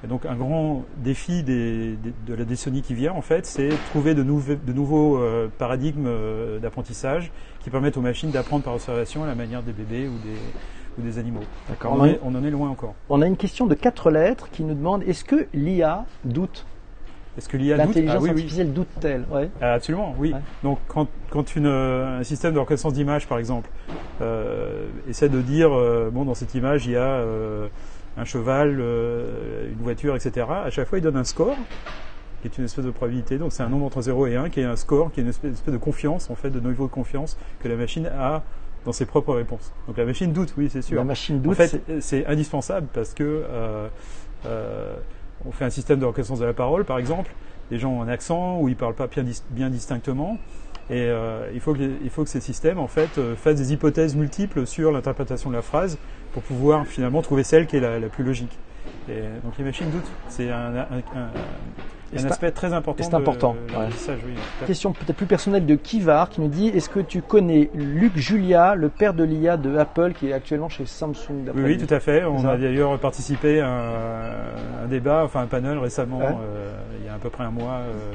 Et 0.03 0.07
donc 0.07 0.25
un 0.25 0.35
grand 0.35 0.85
défi 0.97 1.43
des, 1.43 1.99
de 2.27 2.35
la 2.35 2.45
décennie 2.45 2.81
qui 2.81 2.95
vient, 2.95 3.13
en 3.13 3.21
fait, 3.21 3.45
c'est 3.45 3.69
trouver 3.91 4.15
de, 4.15 4.23
nouveaux, 4.23 4.55
de 4.55 4.73
nouveaux 4.73 5.19
euh, 5.19 5.49
paradigmes 5.59 6.07
euh, 6.07 6.59
d'apprentissage 6.59 7.33
qui 7.61 7.69
permettent 7.69 7.99
aux 7.99 8.03
machines 8.03 8.31
d'apprendre 8.31 8.65
par 8.65 8.75
observation 8.75 9.23
à 9.23 9.27
la 9.27 9.35
manière 9.35 9.63
des 9.63 9.73
bébés 9.73 10.09
ou 10.09 10.17
des, 10.25 10.39
ou 11.01 11.03
des 11.03 11.19
animaux. 11.19 11.41
D'accord. 11.69 11.97
On, 11.99 12.19
on, 12.23 12.35
en 12.35 12.45
est 12.45 12.51
loin 12.51 12.71
encore. 12.71 12.95
On 13.09 13.23
a 13.23 13.27
une 13.27 13.37
question 13.37 13.67
de 13.67 13.75
quatre 13.75 14.11
lettres 14.11 14.49
qui 14.51 14.63
nous 14.63 14.75
demande 14.75 15.03
est-ce 15.03 15.25
que 15.25 15.47
l'IA 15.53 16.05
doute? 16.25 16.67
Est-ce 17.37 17.49
que 17.49 17.57
l'IA 17.57 17.77
doute? 17.77 17.87
L'intelligence 17.87 18.17
ah, 18.19 18.23
oui, 18.23 18.31
artificielle 18.31 18.67
oui. 18.69 18.73
doute-t-elle? 18.73 19.25
Ouais. 19.31 19.51
ah, 19.61 19.75
Absolument, 19.75 20.15
oui. 20.19 20.33
Ouais. 20.33 20.41
Donc 20.63 20.79
quand, 20.89 21.09
quand 21.31 21.57
une, 21.57 21.67
un 21.67 22.23
système 22.23 22.55
de 22.55 22.59
reconnaissance 22.59 22.93
d'image, 22.93 23.27
par 23.27 23.39
exemple, 23.39 23.71
euh, 24.21 24.87
essaie 25.09 25.29
de 25.29 25.41
dire, 25.41 25.73
euh, 25.73 26.11
bon, 26.13 26.25
dans 26.25 26.35
cette 26.35 26.55
image, 26.55 26.87
il 26.87 26.93
y 26.93 26.97
a 26.97 27.03
euh, 27.03 27.69
un 28.17 28.25
cheval, 28.25 28.81
une 28.81 29.83
voiture, 29.83 30.15
etc., 30.17 30.47
à 30.65 30.71
chaque 30.71 30.89
fois, 30.89 30.99
il 30.99 31.03
donne 31.03 31.17
un 31.17 31.25
score 31.25 31.57
qui 32.41 32.49
est 32.49 32.59
une 32.59 32.65
espèce 32.65 32.85
de 32.85 32.91
probabilité. 32.91 33.39
Donc 33.39 33.53
c'est 33.53 33.63
un 33.63 33.69
nombre 33.69 33.87
entre 33.87 34.01
0 34.01 34.27
et 34.27 34.37
1 34.37 34.49
qui 34.49 34.61
est 34.61 34.65
un 34.65 34.77
score, 34.77 35.13
qui 35.13 35.21
est 35.21 35.23
une 35.23 35.29
espèce, 35.29 35.49
une 35.49 35.55
espèce 35.55 35.75
de 35.75 35.79
confiance, 35.79 36.31
en 36.31 36.35
fait, 36.35 36.51
de 36.51 36.61
niveau 36.61 36.87
de 36.87 36.91
confiance 36.93 37.37
que 37.61 37.69
la 37.69 37.77
machine 37.77 38.07
a 38.07 38.43
dans 38.85 38.93
ses 38.93 39.07
propres 39.07 39.35
réponses. 39.35 39.73
Donc 39.87 39.97
la 39.97 40.05
machine 40.05 40.33
doute, 40.33 40.55
oui, 40.57 40.69
c'est 40.71 40.83
sûr. 40.83 40.97
La 40.97 41.05
machine 41.05 41.41
doute. 41.41 41.53
En 41.53 41.55
fait, 41.55 41.83
c'est 42.01 42.27
indispensable 42.27 42.89
parce 42.93 43.15
que 43.15 43.25
euh, 43.25 43.89
euh, 44.47 44.95
on 45.47 45.53
fait 45.53 45.65
un 45.65 45.71
système 45.71 45.99
de 45.99 46.05
reconnaissance 46.05 46.41
de 46.41 46.45
la 46.45 46.53
parole, 46.53 46.85
par 46.85 46.99
exemple. 46.99 47.33
Les 47.71 47.79
gens 47.79 47.91
ont 47.91 48.03
un 48.03 48.09
accent 48.09 48.59
ou 48.61 48.69
ils 48.69 48.77
parlent 48.77 48.95
pas 48.95 49.07
bien, 49.07 49.25
bien 49.51 49.71
distinctement. 49.71 50.39
Et 50.91 51.05
euh, 51.07 51.49
il, 51.55 51.61
faut 51.61 51.73
que, 51.73 51.89
il 52.03 52.11
faut 52.11 52.25
que 52.25 52.31
ces 52.31 52.41
systèmes 52.41 52.81
en 52.81 52.89
fait 52.89 53.17
euh, 53.19 53.37
fassent 53.37 53.57
des 53.57 53.73
hypothèses 53.73 54.17
multiples 54.17 54.67
sur 54.67 54.91
l'interprétation 54.91 55.49
de 55.49 55.55
la 55.55 55.63
phrase 55.63 55.99
pour 56.33 56.43
pouvoir 56.43 56.85
finalement 56.85 57.23
trouver 57.23 57.45
celle 57.45 57.69
qui 57.69 57.77
est 57.77 57.81
la, 57.81 58.01
la 58.01 58.09
plus 58.09 58.25
logique. 58.25 58.59
Et 59.09 59.23
donc 59.43 59.55
les 59.59 59.65
machines 59.65 59.91
doutent. 59.91 60.11
C'est 60.29 60.51
un, 60.51 60.75
un, 60.75 60.99
un, 61.15 61.31
un 62.17 62.25
aspect 62.25 62.51
très 62.51 62.73
important. 62.73 63.03
C'est 63.03 63.15
important. 63.15 63.55
De, 63.69 63.75
ouais. 63.77 63.87
message, 63.87 64.19
oui, 64.27 64.35
Question 64.67 64.93
peut-être 64.93 65.17
plus 65.17 65.27
personnelle 65.27 65.67
de 65.67 65.75
Kivar 65.77 66.29
qui 66.29 66.41
nous 66.41 66.49
dit 66.49 66.69
est-ce 66.69 66.89
que 66.89 67.01
tu 67.01 67.23
connais 67.23 67.71
Luc 67.75 68.17
Julia, 68.17 68.75
le 68.75 68.89
père 68.89 69.15
de 69.15 69.25
l'IA 69.25 69.57
de 69.57 69.77
Apple, 69.77 70.13
qui 70.13 70.29
est 70.29 70.33
actuellement 70.33 70.69
chez 70.69 70.87
Samsung 70.87 71.51
Oui, 71.55 71.63
oui, 71.63 71.79
tout 71.79 71.93
à 71.93 72.01
fait. 72.01 72.25
On 72.25 72.47
a 72.47 72.57
d'ailleurs 72.57 72.99
participé 72.99 73.61
à 73.61 73.69
un, 74.85 74.87
débat, 74.89 75.23
enfin 75.25 75.43
un 75.43 75.47
panel 75.47 75.79
récemment, 75.79 76.19
ouais. 76.19 76.25
euh, 76.27 76.73
il 77.01 77.07
y 77.07 77.09
a 77.09 77.15
à 77.15 77.19
peu 77.19 77.31
près 77.31 77.45
un 77.45 77.51
mois. 77.51 77.81
Euh, 77.81 78.13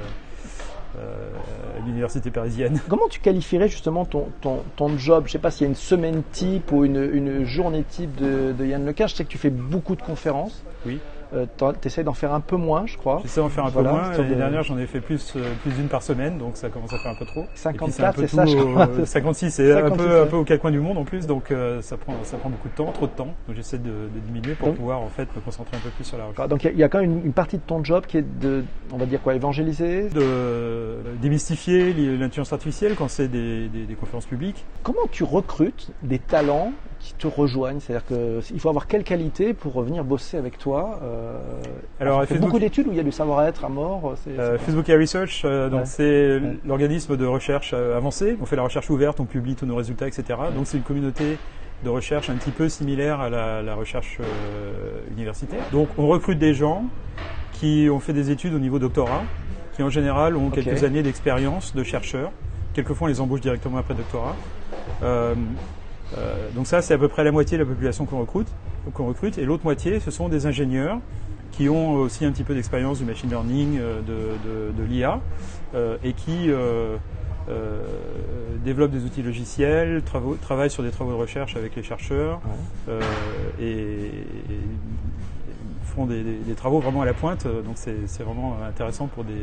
l'université 1.86 2.32
parisienne. 2.32 2.80
Comment 2.90 3.08
tu 3.10 3.20
qualifierais 3.20 3.70
justement 3.70 4.06
ton, 4.06 4.28
ton, 4.42 4.64
ton 4.75 4.98
job? 4.98 5.24
Je 5.25 5.30
ne 5.30 5.32
sais 5.34 5.40
pas 5.40 5.52
s'il 5.52 5.66
y 5.66 5.68
a 5.68 5.70
une 5.70 5.75
semaine 5.75 6.24
type 6.32 6.72
ou 6.72 6.86
une, 6.86 7.02
une 7.14 7.46
journée 7.46 7.84
type 7.84 8.16
de, 8.16 8.54
de 8.58 8.66
Yann 8.66 8.86
Lequin. 8.86 9.08
Je 9.08 9.16
sais 9.16 9.24
que 9.24 9.30
tu 9.30 9.38
fais 9.38 9.50
beaucoup 9.50 9.96
de 9.96 10.02
conférences. 10.02 10.64
Oui. 10.86 11.00
Euh, 11.36 11.46
tu 11.82 11.88
essaies 11.88 12.04
d'en 12.04 12.13
faire 12.13 12.34
un 12.34 12.39
peu 12.39 12.56
moins, 12.56 12.86
je 12.86 12.98
crois. 12.98 13.20
J'essaie 13.24 13.42
d'en 13.42 13.50
faire 13.50 13.65
un 13.65 13.70
Voilà, 13.70 13.89
peu 13.89 13.96
moins. 13.96 14.12
L'année 14.12 14.30
de- 14.30 14.36
dernière, 14.36 14.63
j'en 14.63 14.77
ai 14.77 14.86
fait 14.88 15.01
plus, 15.01 15.34
euh, 15.36 15.42
plus 15.62 15.72
d'une 15.72 15.88
par 15.88 16.01
semaine, 16.01 16.38
donc 16.38 16.56
ça 16.58 16.70
commence 16.70 16.94
à 16.94 16.98
faire 16.98 17.12
un 17.12 17.15
peu 17.15 17.25
trop. 17.25 17.42
Et 17.42 17.48
puis, 17.48 17.51
54, 17.56 18.08
un 18.10 18.13
peu 18.22 18.27
c'est 18.27 18.36
ça, 18.36 18.46
je 18.46 18.58
au- 18.58 18.68
crois. 18.72 18.88
56, 19.06 19.51
c'est 19.51 19.72
un 19.72 19.75
56, 19.75 19.98
peu, 20.04 20.10
ouais. 20.13 20.20
un 20.22 20.25
peu 20.27 20.36
aux 20.38 20.44
quatre 20.44 20.62
coins 20.62 20.72
du 20.72 20.80
monde 20.80 20.98
en 20.98 21.04
plus, 21.04 21.27
donc 21.27 21.51
euh, 21.51 21.82
ça, 21.82 21.98
prend, 21.98 22.13
ça 22.24 22.38
prend 22.38 22.50
beaucoup 22.50 22.70
de 22.70 22.74
temps, 22.74 22.92
trop 22.92 23.08
de 23.08 23.12
temps. 23.12 23.34
Donc 23.48 23.56
j'essaie 23.56 23.77
de, 23.77 23.89
de 23.89 24.20
diminuer 24.25 24.54
pour 24.56 24.70
Donc- 24.70 24.77
pouvoir 24.77 25.01
en 25.01 25.10
fait 25.10 25.27
me 25.36 25.42
concentrer 25.42 25.75
un 25.77 25.82
peu 25.82 25.89
plus 25.89 26.04
sur 26.06 26.18
la 26.18 26.25
recherche. 26.25 26.48
Donc 26.50 26.63
il 26.63 26.68
y 26.68 26.70
a- 26.70 26.74
il 26.74 26.80
y, 26.80 26.84
a 26.84 26.89
quand 26.89 27.00
même 27.01 27.12
une, 27.20 27.25
une 27.25 27.34
partie 27.34 27.58
de 27.58 27.63
ton 27.65 27.84
job 27.84 28.06
qui 28.08 28.18
est 28.18 28.39
de, 28.39 28.63
on 28.94 28.98
va 28.98 29.06
dire 29.06 29.22
quoi, 29.22 29.36
évangéliser? 29.36 30.10
De 30.10 30.98
démystifier 31.22 31.94
l'intelligence 31.94 32.54
artificielle 32.54 32.96
quand 32.98 33.08
c'est 33.10 33.27
des, 33.27 33.68
des- 33.68 33.86
des 33.86 33.96
conférences 33.96 34.25
publiques. 34.25 34.63
Comment 34.84 35.08
tu 35.12 35.24
recrutes 35.24 35.92
des 36.04 36.20
talents 36.20 36.72
qui 37.06 37.14
te 37.14 37.28
rejoignent 37.28 37.80
C'est-à-dire 37.80 38.06
qu'il 38.08 38.60
faut 38.60 38.70
avoir 38.70 38.88
quelle 38.88 39.04
qualité 39.04 39.54
pour 39.54 39.80
venir 39.84 40.04
bosser 40.04 40.38
avec 40.38 40.58
toi 40.58 41.00
euh, 41.04 41.38
Alors, 42.00 42.24
Facebook- 42.26 42.40
beaucoup 42.42 42.60
d'études 42.60 42.88
où 42.88 42.92
il 42.92 42.98
y 42.98 43.00
a 43.00 43.04
du 43.04 43.12
savoir-être 43.12 43.64
à 43.64 43.70
mort. 43.70 44.16
c'est- 44.24 44.32
Euh, 44.40 44.58
c'est- 44.58 44.66
Facebook 44.66 44.90
AI 44.90 44.98
Research, 44.98 45.44
euh, 45.46 45.70
donc 45.70 45.82
Ouais. 45.82 45.86
c'est 45.86 46.04
Ouais. 46.40 46.58
l'organisme 46.66 47.16
de 47.16 47.26
recherche 47.28 47.72
euh, 47.76 47.96
avancé. 47.96 48.38
On 48.42 48.46
fait 48.48 48.56
la 48.56 48.64
recherche 48.64 48.90
ouverte, 48.90 49.20
on 49.20 49.26
publie 49.26 49.54
tous 49.56 49.68
nos 49.68 49.76
résultats, 49.76 50.08
etc. 50.08 50.24
Donc 50.56 50.66
c'est 50.66 50.78
une 50.78 50.84
communauté 50.84 51.38
de 51.84 51.90
recherche 51.90 52.30
un 52.32 52.36
petit 52.36 52.52
peu 52.52 52.70
similaire 52.70 53.20
à 53.20 53.30
la, 53.30 53.62
la 53.62 53.76
recherche 53.76 54.18
euh, 54.20 55.02
universitaire. 55.16 55.62
Donc 55.72 55.90
on 56.00 56.08
recrute 56.08 56.40
des 56.40 56.56
gens 56.56 56.86
qui 57.52 57.88
ont 57.92 58.00
fait 58.00 58.14
des 58.14 58.32
études 58.32 58.56
au 58.56 58.60
niveau 58.60 58.80
doctorat, 58.80 59.22
qui 59.76 59.84
en 59.84 59.90
général 59.92 60.36
ont 60.38 60.50
quelques 60.50 60.84
années 60.84 61.04
d'expérience 61.04 61.76
de 61.76 61.84
chercheurs. 61.84 62.32
Quelquefois 62.74 63.06
on 63.06 63.10
les 63.10 63.22
embauche 63.22 63.42
directement 63.42 63.78
après 63.78 63.94
doctorat. 63.94 64.36
Euh, 66.18 66.50
donc 66.52 66.68
ça 66.68 66.82
c'est 66.82 66.94
à 66.94 66.98
peu 66.98 67.08
près 67.08 67.24
la 67.24 67.32
moitié 67.32 67.58
de 67.58 67.64
la 67.64 67.70
population 67.70 68.06
qu'on 68.06 68.20
recrute, 68.20 68.48
recrute. 68.94 69.38
Et 69.38 69.46
l'autre 69.46 69.64
moitié 69.64 70.00
ce 70.00 70.12
sont 70.12 70.30
des 70.30 70.46
ingénieurs 70.46 71.00
qui 71.52 71.70
ont 71.70 71.94
aussi 71.96 72.26
un 72.26 72.32
petit 72.32 72.44
peu 72.44 72.54
d'expérience 72.54 73.00
du 73.00 73.06
machine 73.06 73.30
learning, 73.30 73.78
euh, 73.80 74.02
de, 74.02 74.38
de, 74.44 74.72
de 74.78 74.84
l'IA, 74.84 75.20
euh, 75.74 75.98
et 76.04 76.14
qui 76.14 76.50
euh, 76.50 76.98
développent 78.64 78.92
des 78.92 79.04
outils 79.06 79.22
logiciels, 79.22 80.02
travaux- 80.04 80.36
travaillent 80.36 80.70
sur 80.70 80.84
des 80.84 80.92
travaux 80.92 81.12
de 81.12 81.18
recherche 81.18 81.56
avec 81.56 81.76
les 81.76 81.84
chercheurs, 81.84 82.42
et, 83.62 83.64
et 83.64 84.60
font 85.86 86.06
des, 86.06 86.24
des- 86.24 86.38
des 86.40 86.54
travaux 86.56 86.80
vraiment 86.80 87.02
à 87.02 87.06
la 87.06 87.14
pointe. 87.14 87.46
Donc 87.46 87.76
c'est 87.78 88.24
vraiment 88.24 88.58
intéressant 88.68 89.08
pour 89.08 89.24
des, 89.24 89.34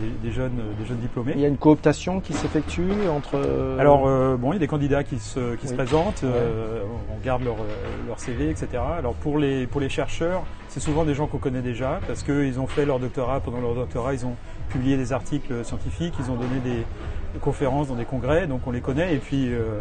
des, 0.00 0.28
des 0.28 0.34
jeunes, 0.34 0.58
des 0.78 0.86
jeunes 0.86 0.98
diplômés. 0.98 1.32
Il 1.34 1.40
y 1.40 1.44
a 1.44 1.48
une 1.48 1.56
cooptation 1.58 2.20
qui 2.20 2.32
s'effectue 2.32 2.88
entre. 3.14 3.38
Alors 3.78 4.04
euh, 4.06 4.36
bon, 4.36 4.52
il 4.52 4.54
y 4.54 4.56
a 4.56 4.60
des 4.60 4.66
candidats 4.66 5.04
qui 5.04 5.18
se, 5.18 5.54
qui 5.56 5.68
se 5.68 5.74
présentent, 5.74 6.22
euh, 6.24 6.82
on 7.14 7.24
garde 7.24 7.42
leur, 7.44 7.54
euh, 7.54 8.06
leur 8.06 8.18
CV, 8.18 8.50
etc. 8.50 8.68
Alors 8.98 9.14
pour 9.14 9.38
les, 9.38 9.66
pour 9.66 9.80
les 9.80 9.88
chercheurs, 9.88 10.42
c'est 10.68 10.80
souvent 10.80 11.04
des 11.04 11.14
gens 11.14 11.26
qu'on 11.26 11.38
connaît 11.38 11.62
déjà 11.62 12.00
parce 12.06 12.22
qu'ils 12.22 12.58
ont 12.60 12.66
fait 12.66 12.84
leur 12.86 12.98
doctorat. 12.98 13.40
Pendant 13.40 13.60
leur 13.60 13.74
doctorat, 13.74 14.14
ils 14.14 14.24
ont 14.26 14.34
publié 14.70 14.96
des 14.96 15.12
articles 15.12 15.64
scientifiques, 15.64 16.14
ils 16.20 16.30
ont 16.30 16.36
donné 16.36 16.60
des, 16.64 16.70
des 16.70 17.38
conférences 17.40 17.88
dans 17.88 17.96
des 17.96 18.04
congrès, 18.04 18.46
donc 18.46 18.60
on 18.66 18.70
les 18.70 18.80
connaît. 18.80 19.14
Et 19.14 19.18
puis 19.18 19.52
euh, 19.52 19.80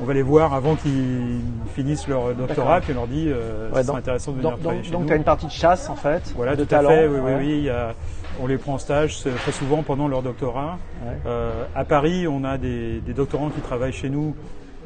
on 0.00 0.04
va 0.04 0.12
les 0.14 0.22
voir 0.22 0.54
avant 0.54 0.74
qu'ils 0.74 1.40
finissent 1.74 2.08
leur 2.08 2.34
doctorat, 2.34 2.80
puis 2.80 2.92
on 2.92 2.96
leur 2.96 3.06
dit 3.06 3.26
euh, 3.28 3.70
Ouais, 3.70 3.82
c'est 3.82 3.86
donc- 3.88 3.98
intéressant 3.98 4.32
de 4.32 4.38
venir 4.38 4.50
donc, 4.50 4.60
travailler 4.60 4.78
donc, 4.80 4.86
chez 4.86 4.92
donc 4.92 5.00
nous. 5.02 5.06
tu 5.06 5.12
as 5.12 5.16
une 5.16 5.22
partie 5.24 5.46
de 5.46 5.52
chasse 5.52 5.88
en 5.88 5.94
fait, 5.94 6.32
Voilà, 6.36 6.56
de 6.56 6.64
tout 6.64 6.74
à 6.74 6.82
fait. 6.82 7.06
Oui, 7.06 7.18
oui, 7.24 7.32
oui. 7.38 7.48
il 7.58 7.64
y 7.64 7.70
a- 7.70 7.94
on 8.42 8.46
les 8.46 8.58
prend 8.58 8.74
en 8.74 8.78
stage 8.78 9.18
c'est 9.18 9.34
très 9.34 9.52
souvent 9.52 9.82
pendant 9.82 10.08
leur 10.08 10.22
doctorat. 10.22 10.78
Ouais. 11.04 11.16
Euh, 11.26 11.64
à 11.74 11.84
Paris, 11.84 12.26
on 12.28 12.44
a 12.44 12.58
des, 12.58 13.00
des 13.00 13.12
doctorants 13.12 13.50
qui 13.50 13.60
travaillent 13.60 13.92
chez 13.92 14.08
nous 14.10 14.34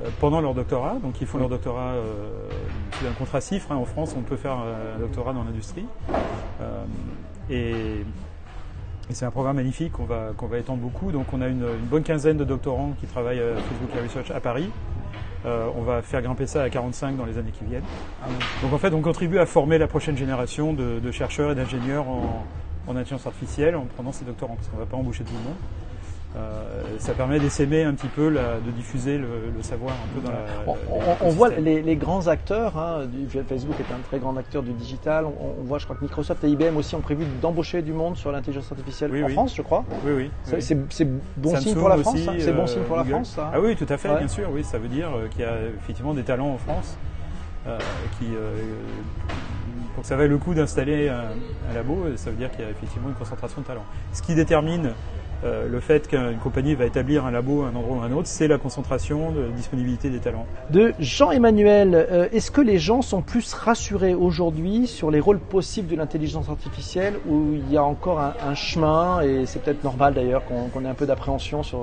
euh, 0.02 0.08
pendant 0.20 0.40
leur 0.40 0.54
doctorat, 0.54 0.96
donc 1.02 1.20
ils 1.20 1.26
font 1.26 1.38
leur 1.38 1.48
doctorat 1.48 1.92
euh, 1.94 2.30
sous 2.92 3.06
un 3.06 3.12
contrat 3.12 3.40
CIFRE. 3.40 3.72
hein. 3.72 3.76
En 3.76 3.84
France, 3.84 4.14
on 4.16 4.22
peut 4.22 4.36
faire 4.36 4.58
euh, 4.64 4.96
un 4.96 5.00
doctorat 5.00 5.32
dans 5.32 5.44
l'industrie. 5.44 5.86
Euh, 6.60 6.84
et 7.50 8.04
et 9.10 9.14
c'est 9.14 9.24
un 9.24 9.30
programme 9.30 9.56
magnifique 9.56 9.92
qu'on 9.92 10.04
va, 10.04 10.32
qu'on 10.36 10.48
va 10.48 10.58
étendre 10.58 10.80
beaucoup. 10.80 11.12
Donc 11.12 11.32
on 11.32 11.40
a 11.40 11.48
une, 11.48 11.62
une 11.62 11.86
bonne 11.88 12.02
quinzaine 12.02 12.36
de 12.36 12.44
doctorants 12.44 12.92
qui 13.00 13.06
travaillent 13.06 13.40
à 13.40 13.54
Facebook 13.54 13.90
Research 14.04 14.30
à 14.30 14.38
Paris. 14.40 14.68
Euh, 15.46 15.66
on 15.78 15.82
va 15.82 16.02
faire 16.02 16.20
grimper 16.20 16.46
ça 16.46 16.62
à 16.62 16.68
45 16.68 17.16
dans 17.16 17.24
les 17.24 17.38
années 17.38 17.52
qui 17.52 17.64
viennent. 17.64 17.84
Donc 18.62 18.72
en 18.74 18.76
fait, 18.76 18.92
on 18.92 19.00
contribue 19.00 19.38
à 19.38 19.46
former 19.46 19.78
la 19.78 19.86
prochaine 19.86 20.16
génération 20.18 20.74
de, 20.74 20.98
de 20.98 21.10
chercheurs 21.10 21.52
et 21.52 21.54
d'ingénieurs 21.54 22.06
en, 22.06 22.44
en 22.88 22.97
intelligence 22.97 23.26
artificielle 23.26 23.76
en 23.76 23.85
prenant 23.97 24.12
ces 24.12 24.25
doctorants, 24.25 24.57
parce 24.57 24.68
qu'on 24.68 24.76
ne 24.78 24.83
va 24.83 24.87
pas 24.87 24.97
embaucher 24.97 25.23
tout 25.25 25.33
le 25.35 25.45
monde. 25.49 25.57
Euh, 26.37 26.62
ça 26.99 27.14
permet 27.14 27.40
d'essaimer 27.40 27.85
un 27.85 27.95
petit 27.95 28.07
peu, 28.09 28.28
la- 28.28 28.61
de 28.61 28.71
diffuser 28.76 29.16
le, 29.16 29.26
le 29.57 29.62
savoir 29.62 29.95
un 29.95 30.14
peu 30.14 30.26
dans 30.26 30.30
la. 30.30 30.45
On, 30.66 30.73
on- 30.95 31.26
on 31.26 31.30
voit 31.30 31.49
les, 31.49 31.80
les 31.80 31.97
grands 31.97 32.26
acteurs, 32.28 32.76
hein, 32.76 33.07
du, 33.07 33.26
Facebook 33.49 33.75
est 33.80 33.92
un 33.95 33.99
très 34.07 34.18
grand 34.18 34.37
acteur 34.37 34.62
du 34.62 34.73
digital. 34.73 35.25
On, 35.25 35.61
on 35.61 35.64
voit, 35.64 35.78
je 35.78 35.85
crois 35.85 35.97
que 35.97 36.02
Microsoft 36.04 36.45
et 36.45 36.49
IBM 36.50 36.76
aussi 36.76 36.95
ont 36.95 37.00
prévu 37.00 37.25
d'embaucher 37.40 37.80
du 37.80 37.95
monde 37.95 38.16
sur 38.18 38.30
l'intelligence 38.30 38.71
artificielle 38.71 39.11
Oui, 39.11 39.23
en 39.23 39.26
oui. 39.28 39.33
France, 39.33 39.54
je 39.57 39.62
crois. 39.62 39.85
Oui, 40.04 40.12
oui. 40.14 40.30
C'est 40.45 40.57
oui. 40.57 40.62
c'est- 40.62 40.78
c'est 40.90 41.09
bon 41.38 41.57
signe 41.57 41.75
pour 41.75 41.88
la 41.88 41.97
France. 41.97 42.18
C'est 42.38 42.52
bon 42.52 42.62
euh, 42.62 42.66
signe 42.66 42.83
pour 42.83 42.97
la. 42.99 43.04
France, 43.04 43.33
ça. 43.35 43.50
Ah 43.54 43.59
oui, 43.61 43.75
tout 43.75 43.87
à 43.88 43.97
fait, 43.97 44.11
Ouais. 44.11 44.18
bien 44.18 44.28
sûr. 44.28 44.50
Oui, 44.52 44.62
ça 44.64 44.78
veut 44.78 44.88
dire 44.88 45.09
euh, 45.16 45.28
qu'il 45.28 45.40
y 45.40 45.45
a 45.45 45.57
effectivement 45.83 46.12
des 46.12 46.25
talents 46.25 46.50
en 46.50 46.59
France 46.59 46.99
euh, 47.66 47.78
qui, 48.18 48.26
euh, 49.98 50.02
que 50.02 50.06
ça 50.06 50.16
vaille 50.16 50.28
le 50.28 50.38
coup 50.38 50.54
d'installer 50.54 51.08
un, 51.08 51.24
un 51.70 51.74
labo, 51.74 52.06
ça 52.16 52.30
veut 52.30 52.36
dire 52.36 52.50
qu'il 52.50 52.60
y 52.60 52.64
a 52.64 52.70
effectivement 52.70 53.08
une 53.08 53.14
concentration 53.14 53.60
de 53.60 53.66
talents. 53.66 53.86
Ce 54.12 54.22
qui 54.22 54.34
détermine 54.34 54.92
euh, 55.45 55.68
le 55.68 55.80
fait 55.80 56.09
qu'une 56.09 56.37
compagnie 56.42 56.75
va 56.75 56.85
établir 56.87 57.25
un 57.25 57.30
labo 57.30 57.62
à 57.62 57.66
un 57.68 57.75
endroit 57.76 57.99
ou 57.99 58.00
à 58.00 58.04
un 58.07 58.12
autre, 58.12 58.26
c'est 58.26 58.49
la 58.49 58.59
concentration 58.59 59.30
de 59.30 59.47
disponibilité 59.57 60.11
des 60.11 60.18
talents. 60.18 60.47
De 60.71 60.92
Jean-Emmanuel, 60.99 61.95
euh, 61.95 62.28
est-ce 62.33 62.50
que 62.50 62.61
les 62.61 62.78
gens 62.78 63.02
sont 63.02 63.23
plus 63.23 63.54
rassurés 63.54 64.14
aujourd'hui 64.14 64.87
sur 64.87 65.11
les 65.11 65.21
rôles 65.21 65.38
possibles 65.38 65.88
de 65.88 65.97
l'intelligence 65.97 66.49
artificielle 66.49 67.14
ou 67.28 67.52
il 67.54 67.73
y 67.73 67.76
a 67.76 67.85
encore 67.85 68.18
un, 68.21 68.35
un 68.45 68.54
chemin 68.54 69.21
et 69.21 69.47
c'est 69.47 69.62
peut-être 69.62 69.85
normal 69.85 70.14
d'ailleurs 70.14 70.42
qu'on 70.45 70.85
ait 70.85 70.88
un 70.88 70.95
peu 70.95 71.07
d'appréhension 71.07 71.62
sur. 71.62 71.78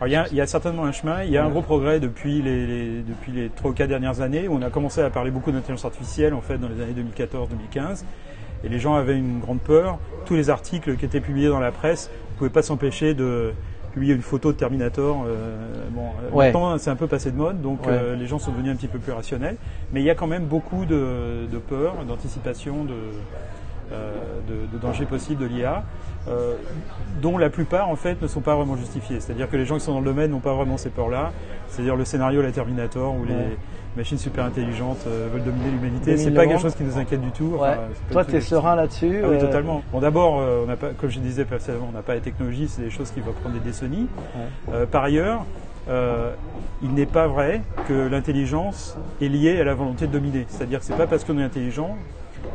Alors, 0.00 0.06
il, 0.08 0.12
y 0.12 0.16
a, 0.16 0.26
il 0.30 0.36
y 0.36 0.40
a 0.40 0.46
certainement 0.46 0.84
un 0.84 0.92
chemin, 0.92 1.22
il 1.24 1.30
y 1.30 1.36
a 1.36 1.44
un 1.44 1.48
gros 1.48 1.62
progrès 1.62 1.98
depuis 2.00 2.42
les, 2.42 2.66
les- 2.66 3.02
depuis 3.02 3.32
les 3.32 3.48
3 3.48 3.70
ou 3.70 3.74
4 3.74 3.88
dernières 3.88 4.20
années 4.20 4.46
où 4.48 4.54
on 4.54 4.62
a 4.62 4.70
commencé 4.70 5.00
à 5.00 5.10
parler 5.10 5.30
beaucoup 5.30 5.50
d'intelligence 5.50 5.84
artificielle 5.84 6.34
en 6.34 6.40
fait 6.40 6.58
dans 6.58 6.68
les 6.68 6.80
années 6.82 6.94
2014-2015 7.16 8.04
et 8.64 8.68
les 8.68 8.78
gens 8.78 8.94
avaient 8.94 9.16
une 9.16 9.40
grande 9.40 9.60
peur. 9.60 9.98
Tous 10.24 10.34
les 10.34 10.48
articles 10.50 10.96
qui 10.96 11.04
étaient 11.04 11.20
publiés 11.20 11.48
dans 11.48 11.60
la 11.60 11.70
presse 11.72 12.10
ne 12.34 12.38
pouvaient 12.38 12.50
pas 12.50 12.62
s'empêcher 12.62 13.14
de 13.14 13.52
publier 13.92 14.14
une 14.14 14.22
photo 14.22 14.50
de 14.52 14.56
Terminator. 14.56 15.24
euh, 15.26 15.56
bon, 15.90 16.02
euh, 16.02 16.36
Ouais. 16.36 16.46
maintenant 16.46 16.76
c'est 16.78 16.90
un 16.90 16.96
peu 16.96 17.06
passé 17.06 17.30
de 17.30 17.36
mode 17.36 17.62
donc 17.62 17.86
Ouais. 17.86 17.92
euh, 17.92 18.16
les 18.16 18.26
gens 18.26 18.38
sont 18.40 18.50
devenus 18.50 18.72
un 18.72 18.76
petit 18.76 18.88
peu 18.88 18.98
plus 18.98 19.12
rationnels 19.12 19.56
mais 19.92 20.00
il 20.00 20.04
y 20.04 20.10
a 20.10 20.14
quand 20.16 20.26
même 20.26 20.44
beaucoup 20.46 20.84
de, 20.84 21.46
de 21.50 21.58
peur, 21.58 21.94
d'anticipation, 22.08 22.84
de, 22.84 22.92
euh, 23.92 24.12
de, 24.48 24.76
de 24.76 24.82
dangers 24.82 25.04
possibles 25.06 25.42
de 25.42 25.46
l'IA, 25.46 25.84
dont 27.22 27.38
la 27.38 27.50
plupart 27.50 27.88
en 27.88 27.96
fait 27.96 28.20
ne 28.22 28.26
sont 28.26 28.40
pas 28.40 28.56
vraiment 28.56 28.76
justifiés. 28.76 29.20
C'est-à-dire 29.20 29.48
que 29.48 29.56
les 29.56 29.66
gens 29.66 29.76
qui 29.76 29.82
sont 29.84 29.92
dans 29.92 30.00
le 30.00 30.06
domaine 30.06 30.30
n'ont 30.30 30.40
pas 30.40 30.54
vraiment 30.54 30.76
ces 30.78 30.88
peurs-là. 30.90 31.32
C'est-à-dire 31.68 31.94
le 31.96 32.04
scénario 32.04 32.42
la 32.42 32.50
Terminator 32.50 33.14
où 33.14 33.22
Ouais. 33.24 33.56
Machines 33.96 34.18
super 34.18 34.44
intelligentes 34.44 35.04
euh, 35.06 35.28
veulent 35.32 35.44
dominer 35.44 35.70
l'humanité, 35.70 36.16
c'est 36.16 36.30
pas 36.30 36.46
quelque 36.46 36.60
chose 36.60 36.74
qui 36.74 36.82
nous 36.84 36.98
inquiète 36.98 37.20
du 37.20 37.30
tout. 37.30 37.56
Ouais. 37.58 37.68
Enfin, 37.68 37.78
Toi, 38.10 38.24
tu 38.24 38.36
es 38.36 38.40
serein 38.40 38.76
là-dessus 38.76 39.20
Ah 39.22 39.28
oui, 39.28 39.36
euh, 39.36 39.40
totalement. 39.40 39.82
Bon, 39.92 40.00
d'abord, 40.00 40.40
euh, 40.40 40.62
on 40.64 40.66
n'a 40.66 40.76
pas, 40.76 40.90
comme 40.90 41.10
je 41.10 41.18
disais 41.20 41.44
précédemment, 41.44 41.88
on 41.90 41.96
n'a 41.96 42.02
pas 42.02 42.14
les 42.14 42.20
technologies, 42.20 42.68
c'est 42.68 42.82
des 42.82 42.90
choses 42.90 43.10
qui 43.10 43.20
vont 43.20 43.32
prendre 43.32 43.54
des 43.54 43.60
décennies. 43.60 44.08
Ouais. 44.68 44.86
Par 44.86 45.04
ailleurs, 45.04 45.44
euh, 45.88 46.32
il 46.82 46.94
n'est 46.94 47.06
pas 47.06 47.26
vrai 47.26 47.60
que 47.88 48.08
l'intelligence 48.08 48.96
est 49.20 49.28
liée 49.28 49.60
à 49.60 49.64
la 49.64 49.74
volonté 49.74 50.06
de 50.06 50.12
dominer. 50.12 50.46
C'est-à-dire 50.48 50.80
que 50.80 50.84
c'est 50.84 50.96
pas 50.96 51.06
parce 51.06 51.24
qu'on 51.24 51.38
est 51.38 51.42
intelligent, 51.42 51.96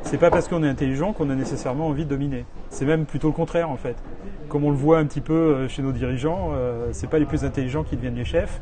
c'est 0.04 0.18
pas 0.18 0.30
parce 0.30 0.48
qu'on 0.48 0.64
est 0.64 0.68
intelligent 0.70 1.14
qu'on 1.14 1.30
a 1.30 1.36
nécessairement 1.36 1.88
envie 1.88 2.06
de 2.06 2.10
dominer. 2.10 2.46
C'est 2.70 2.86
même 2.86 3.06
plutôt 3.06 3.28
le 3.28 3.34
contraire 3.34 3.70
en 3.70 3.78
fait. 3.78 3.96
Comme 4.48 4.64
on 4.64 4.72
le 4.72 4.78
voit 4.78 4.98
un 4.98 5.06
petit 5.06 5.22
peu 5.22 5.68
chez 5.68 5.84
nos 5.84 5.92
dirigeants, 5.92 6.52
euh, 6.54 6.88
c'est 6.92 7.10
pas 7.10 7.20
les 7.20 7.26
plus 7.26 7.44
intelligents 7.44 7.84
qui 7.84 7.96
deviennent 7.96 8.16
les 8.16 8.26
chefs. 8.26 8.60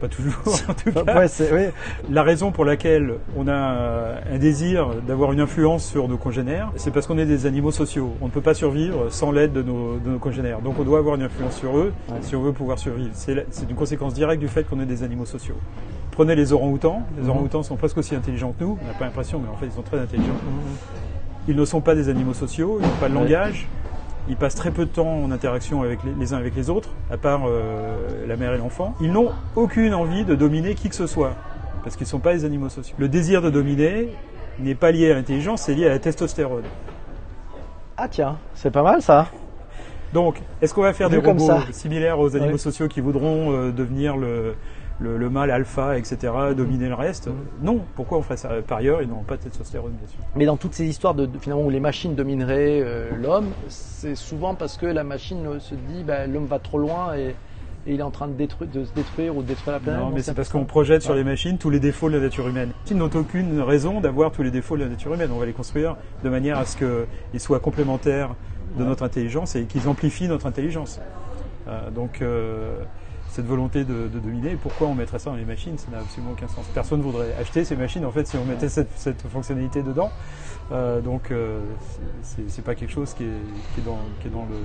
Pas 0.00 0.08
toujours, 0.08 0.38
en 0.68 0.74
tout 0.74 0.92
cas. 0.92 1.18
Ouais, 1.18 1.28
c'est- 1.28 1.52
oui. 1.52 1.66
La 2.10 2.22
raison 2.22 2.52
pour 2.52 2.64
laquelle 2.64 3.14
on 3.36 3.48
a 3.48 3.52
euh, 3.52 4.14
un 4.32 4.38
désir 4.38 4.90
d'avoir 5.06 5.32
une 5.32 5.40
influence 5.40 5.84
sur 5.84 6.06
nos 6.08 6.16
congénères, 6.16 6.70
c'est 6.76 6.92
parce 6.92 7.06
qu'on 7.06 7.18
est 7.18 7.26
des 7.26 7.46
animaux 7.46 7.72
sociaux. 7.72 8.12
On 8.20 8.26
ne 8.26 8.30
peut 8.30 8.40
pas 8.40 8.54
survivre 8.54 9.10
sans 9.10 9.32
l'aide 9.32 9.52
de 9.52 9.62
nos, 9.62 9.98
de 9.98 10.10
nos 10.10 10.18
congénères. 10.18 10.60
Donc 10.60 10.78
on 10.78 10.84
doit 10.84 10.98
avoir 11.00 11.16
une 11.16 11.22
influence 11.22 11.56
sur 11.56 11.76
eux 11.76 11.92
Ouais. 12.08 12.16
si 12.20 12.36
on 12.36 12.42
veut 12.42 12.52
pouvoir 12.52 12.78
survivre. 12.78 13.10
C'est 13.14 13.44
une 13.68 13.74
conséquence 13.76 14.14
directe 14.14 14.40
du 14.40 14.48
fait 14.48 14.62
qu'on 14.64 14.80
est 14.80 14.86
des 14.86 15.02
animaux 15.02 15.26
sociaux. 15.26 15.56
Prenez 16.12 16.34
les 16.36 16.52
orang-outans. 16.52 17.02
Les 17.16 17.24
Mhm. 17.24 17.30
orang-outans 17.30 17.62
sont 17.62 17.76
presque 17.76 17.98
aussi 17.98 18.14
intelligents 18.14 18.54
que 18.58 18.64
nous. 18.64 18.78
On 18.82 18.86
n'a 18.86 18.94
pas 18.94 19.04
l'impression, 19.04 19.40
mais 19.40 19.48
en 19.48 19.56
fait 19.56 19.66
ils 19.66 19.72
sont 19.72 19.82
très 19.82 19.98
intelligents. 19.98 20.32
Ils 21.48 21.56
ne 21.56 21.64
sont 21.64 21.80
pas 21.80 21.94
des 21.94 22.08
animaux 22.10 22.34
sociaux, 22.34 22.78
ils 22.80 22.86
n'ont 22.86 22.94
pas 23.00 23.08
de 23.08 23.14
langage. 23.14 23.66
Ils 24.28 24.36
passent 24.36 24.54
très 24.54 24.70
peu 24.70 24.84
de 24.84 24.90
temps 24.90 25.22
en 25.24 25.30
interaction 25.30 25.82
avec 25.82 26.04
les, 26.04 26.12
les 26.12 26.32
uns 26.34 26.36
avec 26.36 26.54
les 26.54 26.68
autres, 26.68 26.90
à 27.10 27.16
part 27.16 27.42
euh, 27.46 28.26
la 28.26 28.36
mère 28.36 28.52
et 28.52 28.58
l'enfant. 28.58 28.94
Ils 29.00 29.10
n'ont 29.10 29.30
aucune 29.56 29.94
envie 29.94 30.24
de 30.24 30.34
dominer 30.34 30.74
qui 30.74 30.88
que 30.88 30.94
ce 30.94 31.06
soit, 31.06 31.32
parce 31.82 31.96
qu'ils 31.96 32.04
ne 32.04 32.10
sont 32.10 32.18
pas 32.18 32.34
des 32.34 32.44
animaux 32.44 32.68
sociaux. 32.68 32.94
Le 32.98 33.08
désir 33.08 33.40
de 33.40 33.48
dominer 33.48 34.10
n'est 34.58 34.74
pas 34.74 34.90
lié 34.90 35.10
à 35.10 35.14
l'intelligence, 35.14 35.62
c'est 35.62 35.74
lié 35.74 35.86
à 35.86 35.90
la 35.90 35.98
testostérone. 35.98 36.64
Ah 37.96 38.08
tiens, 38.08 38.36
c'est 38.54 38.70
pas 38.70 38.82
mal 38.82 39.00
ça. 39.00 39.28
Donc, 40.12 40.40
est-ce 40.60 40.74
qu'on 40.74 40.82
va 40.82 40.92
faire 40.92 41.08
Vu 41.08 41.20
des 41.20 41.26
robots 41.26 41.50
similaires 41.72 42.18
aux 42.18 42.36
animaux 42.36 42.58
sociaux 42.58 42.88
qui 42.88 43.00
voudront 43.00 43.52
euh, 43.52 43.72
devenir 43.72 44.16
le, 44.16 44.54
le, 45.00 45.16
le 45.16 45.30
mâle 45.30 45.50
alpha, 45.50 45.96
etc., 45.96 46.32
dominer 46.56 46.88
le 46.88 46.94
reste. 46.94 47.28
Mhm. 47.28 47.34
Non, 47.62 47.80
pourquoi 47.94 48.18
on 48.18 48.22
ferait 48.22 48.36
ça 48.36 48.50
Par 48.66 48.78
ailleurs, 48.78 49.00
ils 49.02 49.08
n'ont 49.08 49.22
pas 49.22 49.36
de 49.36 49.42
testostérone, 49.42 49.92
bien 49.92 50.08
sûr. 50.08 50.18
Mais 50.34 50.44
dans 50.46 50.56
toutes 50.56 50.74
ces 50.74 50.86
histoires 50.86 51.14
de, 51.14 51.26
de- 51.26 51.38
finalement 51.38 51.64
où 51.64 51.70
les 51.70 51.80
machines 51.80 52.14
domineraient 52.14 52.80
euh, 52.82 53.10
l'homme, 53.16 53.52
c'est 53.68 54.14
souvent 54.16 54.54
parce 54.54 54.76
que 54.76 54.86
la 54.86 55.04
machine 55.04 55.46
euh, 55.46 55.60
se 55.60 55.74
dit 55.74 56.02
bah, 56.04 56.26
l'homme 56.26 56.46
va 56.46 56.58
trop 56.58 56.78
loin 56.78 57.14
et, 57.16 57.36
et 57.86 57.94
il 57.94 58.00
est 58.00 58.02
en 58.02 58.10
train 58.10 58.26
de, 58.28 58.32
détruire, 58.34 58.68
de 58.70 58.84
se 58.84 58.92
détruire 58.92 59.36
ou 59.36 59.42
de 59.42 59.46
détruire 59.46 59.74
la 59.74 59.80
planète. 59.80 60.00
Non, 60.02 60.10
mais 60.10 60.20
c'est 60.22 60.34
parce 60.34 60.48
qu'on 60.48 60.64
projette 60.64 61.02
sur 61.02 61.14
les 61.14 61.24
machines 61.24 61.58
tous 61.58 61.70
les 61.70 61.80
défauts 61.80 62.08
de 62.10 62.14
la 62.16 62.20
nature 62.20 62.48
humaine. 62.48 62.72
Ils 62.90 62.96
n'ont 62.96 63.10
aucune 63.14 63.60
raison 63.60 64.00
d'avoir 64.00 64.32
tous 64.32 64.42
les 64.42 64.50
défauts 64.50 64.76
de 64.76 64.82
la 64.82 64.88
nature 64.88 65.14
humaine. 65.14 65.30
On 65.32 65.38
va 65.38 65.46
les 65.46 65.52
construire 65.52 65.96
de 66.24 66.28
manière 66.28 66.58
à 66.58 66.64
ce 66.64 66.76
qu'ils 66.76 67.40
soient 67.40 67.60
complémentaires 67.60 68.34
de 68.76 68.84
notre 68.84 69.04
intelligence 69.04 69.54
et 69.56 69.64
qu'ils 69.64 69.88
amplifient 69.88 70.28
notre 70.28 70.46
intelligence. 70.46 71.00
Euh, 71.68 71.90
donc, 71.90 72.20
euh, 72.20 72.74
cette 73.28 73.46
volonté 73.46 73.84
de, 73.84 74.08
de 74.08 74.18
dominer, 74.18 74.56
pourquoi 74.56 74.88
on 74.88 74.94
mettrait 74.94 75.18
ça 75.18 75.30
dans 75.30 75.36
les 75.36 75.44
machines? 75.44 75.76
Ça 75.78 75.90
n'a 75.90 75.98
absolument 75.98 76.32
aucun 76.32 76.48
sens. 76.48 76.66
Personne 76.74 76.98
ne 76.98 77.04
voudrait 77.04 77.34
acheter 77.38 77.64
ces 77.64 77.76
machines, 77.76 78.04
en 78.04 78.10
fait, 78.10 78.26
si 78.26 78.36
on 78.36 78.44
mettait 78.44 78.68
cette, 78.68 78.90
cette 78.96 79.22
fonctionnalité 79.28 79.82
dedans. 79.82 80.10
Euh, 80.72 81.00
donc, 81.00 81.30
euh, 81.30 81.60
c'est- 82.22 82.62
pas 82.62 82.74
quelque 82.74 82.92
chose 82.92 83.14
qui 83.14 83.24
est, 83.24 83.72
qui 83.72 83.80
est 83.80 83.82
dans, 83.82 83.98
qui 84.20 84.26
est 84.28 84.30
dans 84.30 84.44
le, 84.46 84.56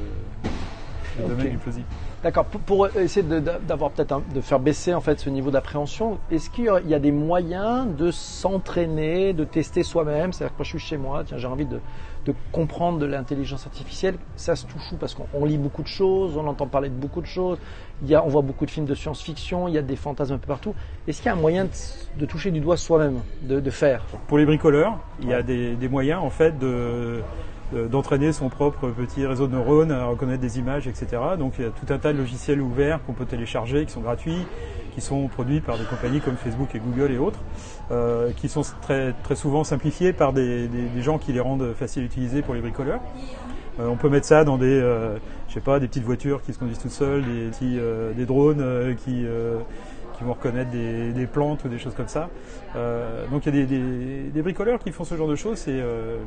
le 1.19 1.27
domaine 1.27 1.49
du 1.51 1.57
plausible. 1.57 1.85
D'accord. 2.23 2.45
Pour, 2.45 2.61
pour 2.61 2.87
essayer 2.97 3.25
d'avoir 3.67 3.91
peut-être 3.91 4.21
de 4.33 4.41
faire 4.41 4.59
baisser 4.59 4.93
en 4.93 5.01
fait 5.01 5.19
ce 5.19 5.29
niveau 5.29 5.51
d'appréhension, 5.51 6.19
est-ce 6.31 6.49
qu'il 6.49 6.65
y 6.65 6.93
a- 6.93 6.99
des 6.99 7.11
moyens 7.11 7.87
de 7.97 8.11
s'entraîner, 8.11 9.33
de 9.33 9.43
tester 9.43 9.83
soi-même? 9.83 10.31
C'est-à-dire 10.31 10.53
que 10.53 10.57
quand 10.59 10.63
je 10.63 10.69
suis 10.69 10.79
chez 10.79 10.97
moi, 10.97 11.23
tiens, 11.25 11.37
j'ai 11.37 11.47
envie 11.47 11.65
de, 11.65 11.79
de 12.25 12.33
comprendre 12.51 12.99
de 12.99 13.05
l'intelligence 13.05 13.65
artificielle. 13.65 14.15
Ça 14.35 14.55
se 14.55 14.65
touche 14.65 14.91
où? 14.93 14.95
Parce 14.95 15.13
qu'on 15.15 15.27
on 15.33 15.43
lit 15.45 15.57
beaucoup 15.57 15.81
de 15.83 15.87
choses, 15.87 16.37
on 16.37 16.47
entend 16.47 16.67
parler 16.67 16.89
de 16.89 16.95
beaucoup 16.95 17.21
de 17.21 17.25
choses. 17.25 17.57
Il 18.01 18.09
y 18.09 18.15
a, 18.15 18.23
on 18.23 18.27
voit 18.29 18.41
beaucoup 18.41 18.65
de 18.65 18.71
films 18.71 18.85
de 18.85 18.95
science-fiction. 18.95 19.67
Il 19.67 19.73
y 19.73 19.77
a 19.77 19.81
des 19.81 19.95
fantasmes 19.95 20.33
un 20.33 20.37
peu 20.37 20.47
partout. 20.47 20.75
Est-ce 21.07 21.21
qu'il 21.21 21.27
y 21.27 21.33
a 21.33 21.37
un 21.37 21.41
moyen 21.41 21.65
de, 21.65 21.69
de 22.19 22.25
toucher 22.25 22.51
du 22.51 22.59
doigt 22.59 22.77
soi-même, 22.77 23.19
de, 23.41 23.59
de 23.59 23.69
faire? 23.69 24.03
Pour 24.27 24.37
les 24.37 24.45
bricoleurs, 24.45 24.97
il 25.21 25.29
y 25.29 25.33
a 25.33 25.41
des, 25.43 25.75
des 25.75 25.89
moyens 25.89 26.21
en 26.23 26.29
fait 26.29 26.57
de- 26.57 27.21
d'entraîner 27.71 28.33
son 28.33 28.49
propre 28.49 28.89
petit 28.89 29.25
réseau 29.25 29.47
de 29.47 29.53
neurones 29.53 29.91
à 29.91 30.05
reconnaître 30.05 30.41
des 30.41 30.59
images, 30.59 30.87
etc. 30.87 31.07
Donc 31.39 31.53
il 31.57 31.65
y 31.65 31.67
a 31.67 31.71
tout 31.71 31.91
un 31.91 31.97
tas 31.97 32.13
de 32.13 32.17
logiciels 32.17 32.61
ouverts 32.61 32.99
qu'on 33.05 33.13
peut 33.13 33.25
télécharger, 33.25 33.85
qui 33.85 33.91
sont 33.91 34.01
gratuits, 34.01 34.45
qui 34.93 35.01
sont 35.01 35.27
produits 35.27 35.59
par 35.59 35.77
des 35.77 35.85
compagnies 35.85 36.21
comme 36.21 36.35
Facebook 36.35 36.75
et 36.75 36.79
Google 36.79 37.11
et 37.11 37.17
autres, 37.17 37.39
euh, 37.91 38.31
qui 38.35 38.47
sont 38.49 38.61
très, 38.81 39.13
très 39.23 39.35
souvent 39.35 39.63
simplifiés 39.63 40.13
par 40.13 40.33
des, 40.33 40.67
des- 40.67 41.01
gens 41.01 41.17
qui 41.17 41.33
les 41.33 41.39
rendent 41.39 41.73
faciles 41.73 42.03
à 42.03 42.05
utiliser 42.05 42.41
pour 42.41 42.53
les 42.53 42.61
bricoleurs. 42.61 43.01
Euh, 43.79 43.87
on 43.87 43.95
peut 43.95 44.07
mettre 44.09 44.27
ça 44.27 44.43
dans 44.43 44.57
des, 44.57 44.67
euh, 44.79 45.17
je 45.49 45.55
sais 45.55 45.59
pas, 45.59 45.79
des 45.79 45.87
petites 45.87 46.03
voitures 46.03 46.41
qui 46.43 46.53
se 46.53 46.59
conduisent 46.59 46.79
toutes 46.79 46.91
seules, 46.91 47.23
des, 47.23 47.49
petits, 47.49 47.77
euh, 47.79 48.13
des 48.13 48.25
drones 48.25 48.61
euh, 48.61 48.93
qui, 48.93 49.25
euh, 49.25 49.57
qui 50.17 50.23
vont 50.23 50.33
reconnaître 50.33 50.71
des, 50.71 51.11
des 51.11 51.27
plantes 51.27 51.63
ou 51.65 51.69
des 51.69 51.77
choses 51.79 51.93
comme 51.95 52.07
ça. 52.07 52.29
Euh, 52.75 53.25
donc 53.31 53.45
il 53.45 53.55
y 53.55 53.61
a 53.61 53.65
des, 53.65 53.77
des- 53.79 54.29
des 54.31 54.41
bricoleurs 54.41 54.79
qui 54.79 54.91
font 54.91 55.03
ce 55.03 55.15
genre 55.15 55.27
de 55.27 55.35
choses, 55.35 55.57
c'est 55.57 55.71
euh, 55.79 56.17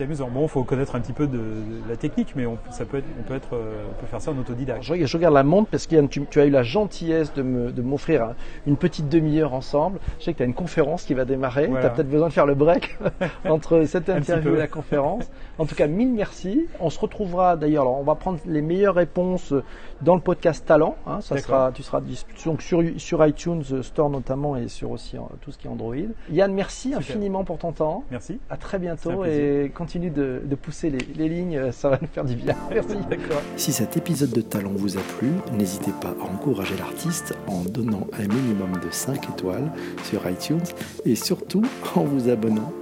amusant. 0.00 0.28
Bon, 0.32 0.42
il 0.42 0.48
faut 0.48 0.64
connaître 0.64 0.96
un 0.96 1.00
petit 1.00 1.12
peu 1.12 1.26
de, 1.26 1.36
de 1.38 1.88
la 1.88 1.96
technique, 1.96 2.32
mais 2.34 2.46
on, 2.46 2.58
ça 2.70 2.84
peut 2.84 2.98
être, 2.98 3.06
on 3.20 3.22
peut 3.22 3.34
être, 3.34 3.54
euh, 3.54 3.84
on 3.90 4.00
peut 4.00 4.06
faire 4.06 4.20
ça 4.20 4.32
en 4.32 4.38
autodidacte. 4.38 4.82
Je, 4.82 4.92
regarde- 4.92 5.08
je 5.08 5.16
regarde 5.16 5.34
la 5.34 5.42
montre 5.44 5.70
parce 5.70 5.86
que 5.86 6.00
tu, 6.06 6.24
tu 6.30 6.40
as 6.40 6.46
eu 6.46 6.50
la 6.50 6.62
gentillesse 6.62 7.32
de 7.34 7.42
m'offrir 7.82 8.22
un- 8.24 8.34
une 8.66 8.76
petite 8.76 9.08
demi-heure 9.08 9.54
ensemble. 9.54 9.98
Je 10.18 10.24
sais 10.24 10.32
que 10.32 10.38
tu 10.38 10.42
as 10.42 10.46
une 10.46 10.54
conférence 10.54 11.04
qui 11.04 11.14
va 11.14 11.24
démarrer. 11.24 11.66
Voilà. 11.66 11.82
Tu 11.82 11.86
as 11.86 11.90
peut-être 11.90 12.10
besoin 12.10 12.28
de 12.28 12.32
faire 12.32 12.46
le 12.46 12.54
break 12.54 12.98
entre 13.48 13.84
cette 13.84 14.08
interview 14.08 14.54
et 14.54 14.58
la 14.58 14.66
conférence. 14.68 15.30
En 15.58 15.66
tout 15.66 15.74
cas, 15.74 15.86
mille 15.86 16.12
merci. 16.12 16.66
On 16.80 16.90
se 16.90 16.98
retrouvera 16.98 17.56
d'ailleurs. 17.56 17.88
On 17.88 18.02
va 18.02 18.14
prendre 18.16 18.38
les 18.46 18.62
meilleures 18.62 18.94
réponses 18.94 19.54
dans 20.00 20.14
le 20.16 20.20
podcast 20.20 20.66
Talent. 20.66 20.96
hein. 21.06 21.20
ça 21.20 21.36
D'accord. 21.36 21.48
sera, 21.48 21.72
tu 21.72 21.82
seras 21.82 22.00
donc 22.44 22.62
sur, 22.62 22.82
sur 22.96 23.20
iTunes 23.32 23.62
euh, 23.72 23.82
Store 23.82 24.10
notamment 24.10 24.56
et 24.56 24.68
sur 24.68 24.90
aussi 24.90 25.16
euh, 25.16 25.20
tout 25.40 25.50
ce 25.50 25.58
qui 25.58 25.66
est 25.66 25.70
Android. 25.70 25.94
Yann, 26.30 26.52
merci 26.52 26.94
infiniment 26.94 27.44
pour 27.44 27.58
ton 27.58 27.72
temps. 27.72 28.04
Merci. 28.10 28.38
À 28.50 28.56
très 28.56 28.78
bientôt 28.78 29.24
et 29.24 29.72
continue 29.74 30.10
de, 30.10 30.42
de 30.44 30.54
pousser 30.54 30.90
les, 30.90 31.06
les 31.16 31.28
lignes. 31.28 31.72
Ça 31.72 31.88
va 31.90 31.98
nous 32.00 32.08
faire 32.08 32.24
du 32.24 32.36
bien. 32.36 32.54
Merci. 32.70 32.96
D'accord. 33.08 33.42
Si 33.56 33.72
cet 33.72 33.96
épisode 33.96 34.30
de 34.30 34.40
Talent 34.40 34.72
vous 34.74 34.96
a 34.96 35.00
plu, 35.18 35.30
n'hésitez 35.52 35.92
pas 36.00 36.14
à 36.20 36.32
encourager 36.32 36.76
l'artiste 36.76 37.34
en 37.46 37.62
donnant 37.62 38.06
un 38.12 38.26
minimum 38.26 38.72
de 38.84 38.90
5 38.90 39.30
étoiles 39.30 39.70
sur 40.04 40.28
iTunes 40.28 40.62
et 41.04 41.14
surtout 41.14 41.62
en 41.94 42.02
vous 42.02 42.28
abonnant 42.28 42.72